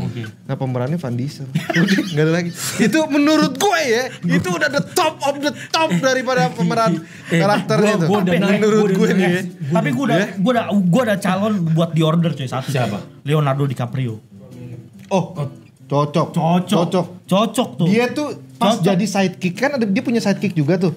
Nah, 0.48 0.56
pemerannya 0.56 0.96
Van 0.96 1.14
Diesel. 1.14 1.50
Udah, 1.84 2.24
ada 2.24 2.32
lagi. 2.32 2.50
Itu 2.80 3.00
menurut 3.10 3.60
gue 3.60 3.80
ya, 3.84 4.04
itu 4.24 4.48
udah 4.48 4.70
the 4.70 4.84
top 4.94 5.20
of 5.22 5.36
the 5.42 5.52
top 5.70 5.90
daripada 6.00 6.48
pemeran 6.50 7.02
karakternya 7.32 7.94
tuh. 8.00 8.22
menurut 8.24 8.92
gue 8.94 9.10
nih 9.12 9.26
ya. 9.28 9.42
Tapi 9.74 9.90
gue 9.92 10.04
udah, 10.06 10.18
gue 10.38 10.52
udah, 10.54 10.66
gue 10.72 11.02
udah 11.04 11.18
calon 11.20 11.54
buat 11.74 11.92
di 11.92 12.02
order 12.02 12.32
coy 12.32 12.48
satu. 12.48 12.70
Siapa? 12.70 13.26
Leonardo 13.26 13.66
DiCaprio. 13.66 14.33
Oh, 15.14 15.26
cocok. 15.84 16.28
Cocok. 16.32 16.68
Cocok. 16.68 17.06
Cocok 17.24 17.70
tuh. 17.78 17.86
Dia 17.86 18.10
tuh 18.10 18.28
pas 18.56 18.74
Cocok. 18.74 18.86
jadi 18.86 19.06
sidekick 19.06 19.54
kan 19.56 19.70
ada 19.74 19.86
dia 19.86 20.02
punya 20.02 20.18
sidekick 20.20 20.54
juga 20.54 20.80
tuh. 20.80 20.94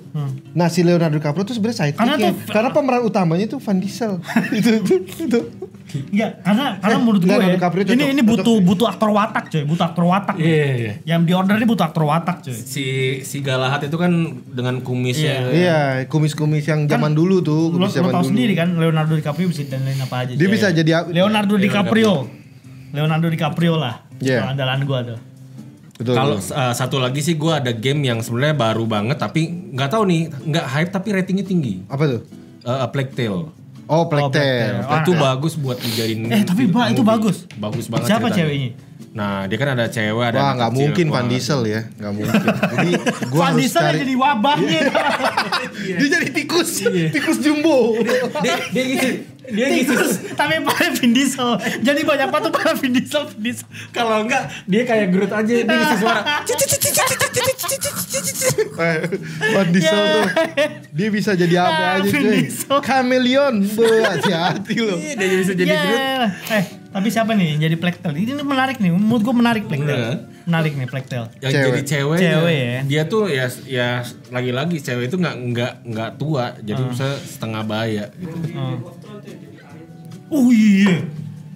Nah 0.51 0.67
si 0.67 0.81
Leonardo 0.81 1.15
DiCaprio 1.15 1.43
tuh 1.43 1.53
sebenarnya 1.53 1.79
sidekick 1.85 1.99
Karena 1.99 2.15
karena, 2.15 2.29
tuh- 2.33 2.49
karena 2.49 2.69
pemeran 2.71 3.03
utamanya 3.05 3.47
tuh 3.47 3.59
Van 3.59 3.77
Diesel. 3.77 4.17
itu 4.59 4.69
itu 4.81 4.93
itu. 5.23 5.41
Enggak, 5.87 6.43
karena 6.43 6.65
karena 6.77 6.93
Eh, 6.93 7.01
menurut 7.01 7.21
gue 7.21 7.29
Leonardo 7.29 7.47
ya, 7.47 7.57
DiCaprio 7.57 7.83
cocok, 7.85 7.95
ini 7.95 8.05
ini 8.05 8.15
cocok 8.17 8.31
butuh 8.33 8.55
sih. 8.55 8.65
butuh 8.65 8.87
aktor 8.89 9.11
watak 9.13 9.45
coy, 9.47 9.63
butuh 9.65 9.85
aktor 9.87 10.05
watak. 10.05 10.35
Iya, 10.37 10.67
iya. 10.75 10.93
Yang 11.07 11.21
di 11.23 11.33
order 11.33 11.55
ini 11.55 11.67
butuh 11.67 11.85
aktor 11.85 12.05
watak 12.05 12.37
coy. 12.43 12.53
Si 12.53 12.85
si 13.23 13.37
Galahad 13.39 13.81
itu 13.83 13.97
kan 13.97 14.13
dengan 14.47 14.81
kumisnya. 14.81 15.47
Iya, 15.49 15.79
kumis-kumis 16.07 16.65
yang 16.65 16.85
zaman 16.87 17.13
dulu 17.13 17.39
tuh, 17.39 17.71
Lo, 17.71 17.77
kumis 17.77 17.93
lo 17.93 17.97
zaman 17.97 18.13
tau 18.13 18.21
dulu. 18.21 18.29
sendiri 18.29 18.53
kan 18.55 18.69
Leonardo 18.73 19.15
DiCaprio 19.15 19.47
bisa 19.47 19.63
dandanin 19.65 20.01
apa 20.01 20.17
aja. 20.21 20.33
Dia 20.33 20.41
coy. 20.41 20.53
bisa 20.53 20.67
jadi 20.71 20.91
Leonardo 21.07 21.55
DiCaprio. 21.55 21.55
Leonardo 21.55 21.55
DiCaprio 21.57 22.36
lah. 23.77 23.95
Iya. 24.23 24.41
Itu 24.41 24.47
Andalan 24.57 24.81
gua 24.89 25.01
tuh. 25.05 25.19
Betul. 25.97 26.13
Kalau 26.13 26.37
betul. 26.37 26.53
uh, 26.57 26.75
satu 26.77 26.97
lagi 27.01 27.21
sih 27.25 27.41
gue 27.41 27.53
ada 27.53 27.73
game 27.73 28.05
yang 28.05 28.21
sebenarnya 28.21 28.53
baru 28.53 28.85
banget 28.85 29.17
tapi 29.17 29.49
nggak 29.73 29.89
tahu 29.89 30.05
nih 30.05 30.29
nggak 30.29 30.67
hype 30.69 30.91
tapi 30.93 31.09
ratingnya 31.17 31.45
tinggi. 31.49 31.89
apa 31.89 32.05
tuh? 32.05 32.21
Uh, 32.69 32.85
A 32.85 32.87
Plague 32.93 33.17
Tale. 33.17 33.49
Oh, 33.87 34.05
Plague 34.11 34.29
Plague 34.29 34.35
Tale. 34.35 34.83
Tale. 34.85 35.01
Itu 35.01 35.13
ah. 35.17 35.19
bagus 35.33 35.55
buat 35.57 35.79
dijadiin. 35.79 36.27
Eh, 36.27 36.43
tapi, 36.43 36.67
Mbak, 36.67 36.87
itu 36.91 37.03
movie. 37.07 37.13
bagus. 37.15 37.37
Bagus 37.55 37.87
banget. 37.87 38.09
Siapa 38.11 38.29
ceritanya. 38.29 38.39
ceweknya? 38.43 38.71
Nah 39.17 39.49
dia 39.49 39.57
kan 39.57 39.69
ada 39.73 39.87
cewek 39.89 40.25
ada. 40.29 40.39
Wah, 40.45 40.53
nggak 40.61 40.73
mungkin. 40.77 41.07
Van 41.09 41.25
Diesel 41.25 41.61
ya, 41.65 41.81
nggak 41.89 42.13
mungkin. 42.13 42.37
Jadi 42.53 42.93
gua 43.33 43.41
Van 43.41 43.49
harus 43.49 43.61
Diesel 43.65 43.83
cari. 43.89 43.99
jadi 44.05 44.15
wabahnya. 44.21 44.83
Dia 45.97 46.09
jadi 46.09 46.29
tikus, 46.37 46.71
tikus 46.85 47.39
jumbo. 47.41 47.97
Dia 48.45 48.57
dia 48.75 48.85
gitu. 48.85 49.09
Dia 49.49 49.67
gitu. 49.71 49.93
Tikus, 49.93 50.13
tapi 50.33 50.59
pada 50.61 50.89
Vin 50.93 51.13
Diesel. 51.13 51.51
Jadi 51.81 52.01
banyak 52.03 52.29
banget 52.29 52.45
tuh 52.45 52.53
pada 52.53 52.73
Vin 52.73 52.93
Diesel, 52.93 53.23
Vin 53.29 53.43
Diesel. 53.45 53.67
Kalau 53.91 54.23
enggak 54.23 54.43
dia 54.65 54.83
kayak 54.83 55.07
Groot 55.09 55.31
aja 55.31 55.47
dia 55.47 55.65
ngisi 55.65 55.97
suara. 55.99 56.21
Van 59.53 59.69
Diesel 59.71 59.97
tuh 59.97 60.25
dia 60.91 61.09
bisa 61.09 61.31
jadi 61.33 61.55
apa 61.59 61.73
Ah, 61.77 61.95
aja 61.99 62.09
Vin 62.09 62.23
cuy. 62.23 62.41
Be, 63.61 63.87
hati-hati 64.01 64.77
loh. 64.79 64.97
Iya, 64.97 65.13
dia 65.15 65.39
bisa 65.39 65.53
jadi 65.53 65.69
Ya. 65.69 65.79
Groot. 65.79 66.01
Eh, 66.51 66.65
tapi 66.89 67.09
siapa 67.09 67.31
nih 67.33 67.47
yang 67.53 67.61
jadi 67.63 67.77
Tale? 67.99 68.17
Ini 68.17 68.33
menarik 68.39 68.77
nih, 68.79 68.91
menurut 68.91 69.23
gue 69.23 69.35
menarik. 69.35 69.65
Iya. 69.69 70.36
Menarik 70.47 70.73
nih 70.73 70.87
Tale. 71.05 71.27
yang 71.37 71.51
Cewek. 71.51 71.67
jadi 71.67 71.81
cewek 71.85 72.19
Cewek 72.19 72.55
ya. 72.57 72.79
dia 72.87 73.03
tuh 73.05 73.27
ya 73.27 73.47
ya 73.67 73.89
lagi-lagi 74.31 74.79
cewek 74.79 75.05
itu 75.07 75.17
nggak 75.17 75.37
nggak 75.45 75.73
nggak 75.85 76.11
tua 76.17 76.55
jadi 76.63 76.79
Ah. 76.79 76.89
bisa 76.89 77.07
setengah 77.19 77.63
baya 77.63 78.05
gitu 78.15 78.37
Oh 80.27 80.51
iya. 80.51 81.07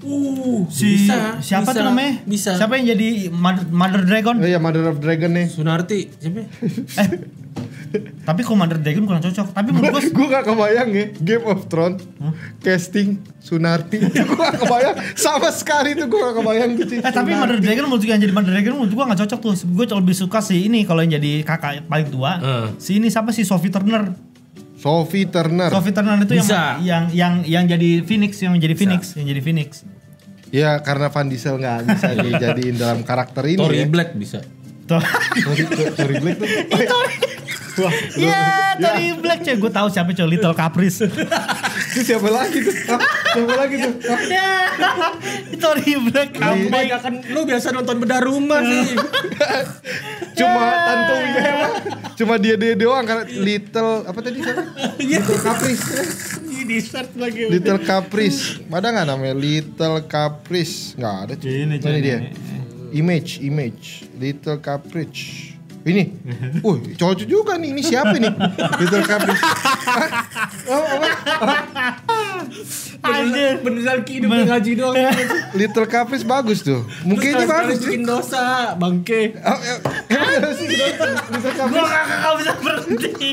Uh, 0.00 0.64
si 0.70 0.96
bisa, 0.96 1.37
siapa 1.38 1.66
bisa, 1.66 1.76
tuh 1.76 1.85
namanya? 1.85 2.12
bisa. 2.24 2.50
Siapa 2.57 2.72
yang 2.74 2.88
jadi 2.90 3.29
Mother, 3.29 3.68
Mother 3.68 4.03
Dragon? 4.03 4.37
Oh 4.37 4.48
iya 4.48 4.57
Mother 4.57 4.88
of 4.88 4.96
Dragon 4.96 5.29
nih. 5.31 5.44
Sunarti 5.44 6.09
siapa 6.16 6.40
Eh. 6.40 7.09
Tapi 8.22 8.46
Mother 8.46 8.78
Dragon 8.78 9.02
kurang 9.02 9.22
cocok. 9.22 9.50
Tapi 9.50 9.68
menurut 9.74 9.98
gue 9.98 10.14
gue 10.14 10.26
gak 10.30 10.44
kebayang 10.46 10.88
ya 10.94 11.06
Game 11.18 11.44
of 11.50 11.66
Thrones 11.66 12.06
casting 12.62 13.18
Sunarti 13.42 13.98
gue 14.30 14.36
gak 14.38 14.62
kebayang 14.62 14.94
sama 15.18 15.50
sekali 15.50 15.98
tuh 15.98 16.06
gue 16.06 16.20
gak 16.22 16.36
kebayang 16.38 16.70
tuh. 16.78 16.86
Eh 17.02 17.12
tapi. 17.12 17.34
Mother 17.34 17.58
Dragon 17.58 17.84
menurut 17.90 18.02
gue 18.06 18.12
yang 18.14 18.22
jadi 18.22 18.30
Mother 18.30 18.52
Dragon 18.54 18.72
menurut 18.78 18.92
gue 18.94 19.04
gak 19.10 19.20
cocok 19.26 19.38
tuh. 19.42 19.54
Gue 19.74 19.86
lebih 19.90 20.14
suka 20.14 20.38
sih 20.38 20.70
ini 20.70 20.86
kalau 20.86 21.02
yang 21.02 21.18
jadi 21.18 21.42
kakak 21.42 21.90
paling 21.90 22.08
tua. 22.14 22.32
Eh. 22.38 22.66
Si 22.78 23.02
ini 23.02 23.10
siapa 23.10 23.34
sih 23.34 23.42
Sophie 23.42 23.74
Turner? 23.74 24.30
Sophie 24.80 25.28
Turner 25.28 25.68
Sophie 25.68 25.92
Turner 25.92 26.16
itu 26.24 26.40
yang, 26.40 26.48
Bisa. 26.48 26.62
yang 26.80 27.04
yang 27.12 27.34
yang 27.44 27.64
jadi 27.68 28.00
Phoenix, 28.00 28.40
yang 28.40 28.56
jadi 28.56 28.72
Phoenix, 28.72 29.12
yang 29.12 29.28
jadi 29.28 29.42
Phoenix. 29.44 29.84
ya 30.50 30.80
karena 30.80 31.12
Van 31.12 31.28
Diesel 31.28 31.60
gak 31.60 31.84
bisa 31.86 32.10
dijadiin 32.16 32.74
dalam 32.80 33.04
karakter 33.04 33.44
ini 33.44 33.60
Tory 33.60 33.84
ya 33.84 33.86
Black 33.86 34.16
bisa. 34.16 34.40
Tory, 34.98 35.62
Tory 35.94 36.14
Black 36.18 36.37
tuh. 36.38 36.48
Wah, 37.81 37.94
Ya, 38.18 38.74
Tony 38.76 39.14
Black 39.16 39.40
coy. 39.40 39.55
Gue 39.57 39.70
tahu 39.70 39.88
siapa 39.88 40.11
coy 40.11 40.26
Little 40.26 40.53
Caprice. 40.53 41.07
itu 41.90 42.00
siapa 42.03 42.29
lagi 42.29 42.59
tuh? 42.61 42.74
Hah? 42.90 43.00
siapa 43.33 43.55
lagi 43.57 43.74
tuh? 43.79 43.92
Hah? 44.05 44.20
ya. 44.26 44.48
Tony 45.57 45.92
Black 46.11 46.29
Kamu 46.35 46.40
comeback. 46.66 46.68
kebanyakan 46.68 47.12
lu 47.31 47.40
biasa 47.46 47.66
nonton 47.70 47.96
bedah 47.98 48.20
rumah 48.20 48.61
sih. 48.61 48.85
Cuma 50.38 50.62
Tantowi 50.72 51.29
cuma 52.16 52.37
dia 52.37 52.53
dia 52.57 52.76
doang 52.76 53.05
karena 53.05 53.24
Little 53.29 54.05
apa 54.05 54.18
tadi 54.20 54.44
siapa? 54.44 54.62
Little 54.96 55.40
Caprice. 55.40 55.85
Di 56.61 56.79
search 56.79 57.16
lagi. 57.16 57.48
Little 57.48 57.81
Caprice. 57.81 58.61
Ada 58.68 58.88
nggak 58.92 59.07
namanya? 59.09 59.35
Little 59.37 60.05
Caprice. 60.05 60.96
Nggak 61.00 61.14
ada 61.16 61.33
cuy. 61.37 61.64
Ini, 61.64 61.74
cuy, 61.81 62.00
dia. 62.00 62.18
ini. 62.20 62.60
Image 62.92 63.40
Image 63.42 64.11
Little 64.18 64.59
Caprice 64.59 65.50
ini, 65.81 66.12
uh 66.61 66.76
cocok 66.76 67.24
juga 67.24 67.57
nih. 67.57 67.72
Ini 67.72 67.81
siapa 67.81 68.12
nih? 68.20 68.29
Little 68.85 69.00
Caprice. 69.00 69.40
Oh, 70.68 70.85
apa? 70.85 71.09
Anjir. 73.00 73.64
Beneran 73.64 74.05
ki 74.05 74.20
hidup 74.20 74.29
ngaji 74.29 74.72
doang. 74.76 75.09
Little 75.57 75.88
Caprice 75.88 76.20
bagus 76.20 76.61
tuh. 76.61 76.85
Mungkin 77.09 77.33
ini 77.33 77.44
bagus 77.48 77.81
bikin 77.81 78.05
dosa, 78.05 78.76
bangke. 78.76 79.40
Oh, 79.40 79.57
eh, 79.57 79.81
Little 80.68 81.16
Gua 81.16 81.48
Caprice? 81.57 81.88
gak, 81.88 82.05
gak 82.12 82.35
bisa 82.37 82.53
berhenti. 82.61 83.31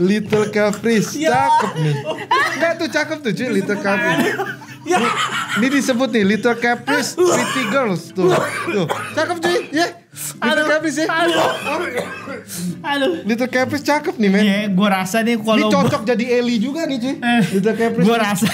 Little 0.00 0.46
Caprice, 0.48 1.10
cakep 1.12 1.72
nih. 1.76 1.96
Enggak 2.56 2.72
tuh 2.80 2.88
cakep 2.88 3.18
tuh 3.20 3.32
cuy, 3.36 3.48
Little 3.52 3.80
Caprice. 3.84 4.32
Ini 4.82 5.66
disebut 5.68 6.08
nih 6.10 6.24
Little 6.26 6.56
Caprice 6.58 7.14
Pretty 7.14 7.62
Girls 7.70 8.10
tuh. 8.10 8.32
Tuh, 8.72 8.86
cakep 9.14 9.36
cuy. 9.38 9.58
Ya. 9.70 9.86
Little 10.42 10.66
Caprice 10.68 10.96
ya. 11.02 11.06
Aduh. 11.08 11.50
Aduh. 12.82 13.12
Little 13.24 13.50
Caprice 13.50 13.84
cakep 13.84 14.14
nih, 14.18 14.28
men. 14.28 14.42
Ya, 14.44 14.58
gua 14.68 14.88
rasa 15.00 15.22
nih 15.22 15.38
Ini 15.38 15.44
kalau 15.46 15.68
cocok 15.70 16.02
jadi 16.04 16.24
Ellie 16.40 16.58
juga 16.60 16.84
nih, 16.84 16.98
cuy. 16.98 17.14
Eh, 17.16 17.42
Little 17.56 17.76
Caprice. 17.78 18.06
Gua 18.06 18.16
rasa 18.18 18.48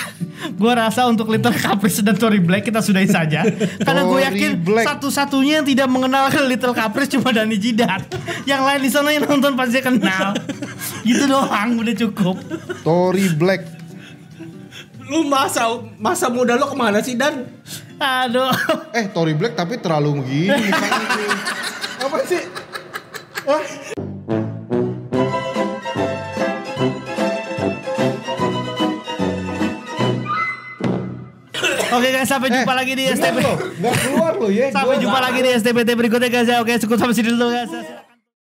gua 0.54 0.72
rasa 0.86 1.00
untuk 1.10 1.26
Little 1.26 1.54
Caprice 1.54 1.98
dan 2.02 2.14
Tory 2.14 2.38
Black 2.38 2.66
kita 2.66 2.78
sudahi 2.78 3.10
saja. 3.10 3.42
Karena 3.86 4.02
gue 4.06 4.20
yakin 4.22 4.50
satu-satunya 4.62 5.62
yang 5.62 5.66
tidak 5.66 5.88
mengenal 5.90 6.30
Little 6.50 6.74
Caprice 6.74 7.10
cuma 7.18 7.34
Dani 7.34 7.58
Jidat. 7.58 8.06
yang 8.46 8.62
lain 8.62 8.80
di 8.82 8.90
sana 8.90 9.10
yang 9.10 9.26
nonton 9.26 9.58
pasti 9.58 9.82
kenal. 9.82 10.34
gitu 11.08 11.24
doang 11.26 11.78
udah 11.78 11.94
cukup. 12.06 12.36
Tory 12.86 13.26
Black. 13.34 13.87
Lu 15.08 15.24
masa 15.24 15.64
masa 15.96 16.28
muda 16.28 16.52
lu 16.54 16.68
ke 16.68 16.76
mana 16.76 17.00
sih 17.00 17.16
Dan? 17.16 17.48
Aduh. 17.98 18.52
Eh, 18.92 19.08
Tory 19.10 19.32
Black 19.34 19.56
tapi 19.56 19.80
terlalu 19.80 20.20
begini 20.22 20.68
cuy. 20.68 21.28
Apa 22.04 22.18
sih? 22.28 22.42
Hah? 23.48 23.62
Oke 31.88 32.08
guys, 32.12 32.28
sampai 32.28 32.52
jumpa 32.52 32.72
lagi 32.76 32.92
di 32.92 33.04
STP. 33.08 33.36
loh, 33.40 33.56
Nggak 33.80 33.94
keluar 34.04 34.32
loh 34.36 34.50
ya. 34.52 34.68
Sampai 34.68 35.00
jumpa 35.00 35.18
lagi 35.18 35.40
di 35.40 35.50
STPT 35.56 35.88
berikutnya 35.96 36.28
guys 36.28 36.46
ya. 36.46 36.60
Oke, 36.60 36.76
cukup 36.78 37.00
sampai 37.00 37.16
sini 37.16 37.32
dulu 37.32 37.48
guys. 37.48 37.72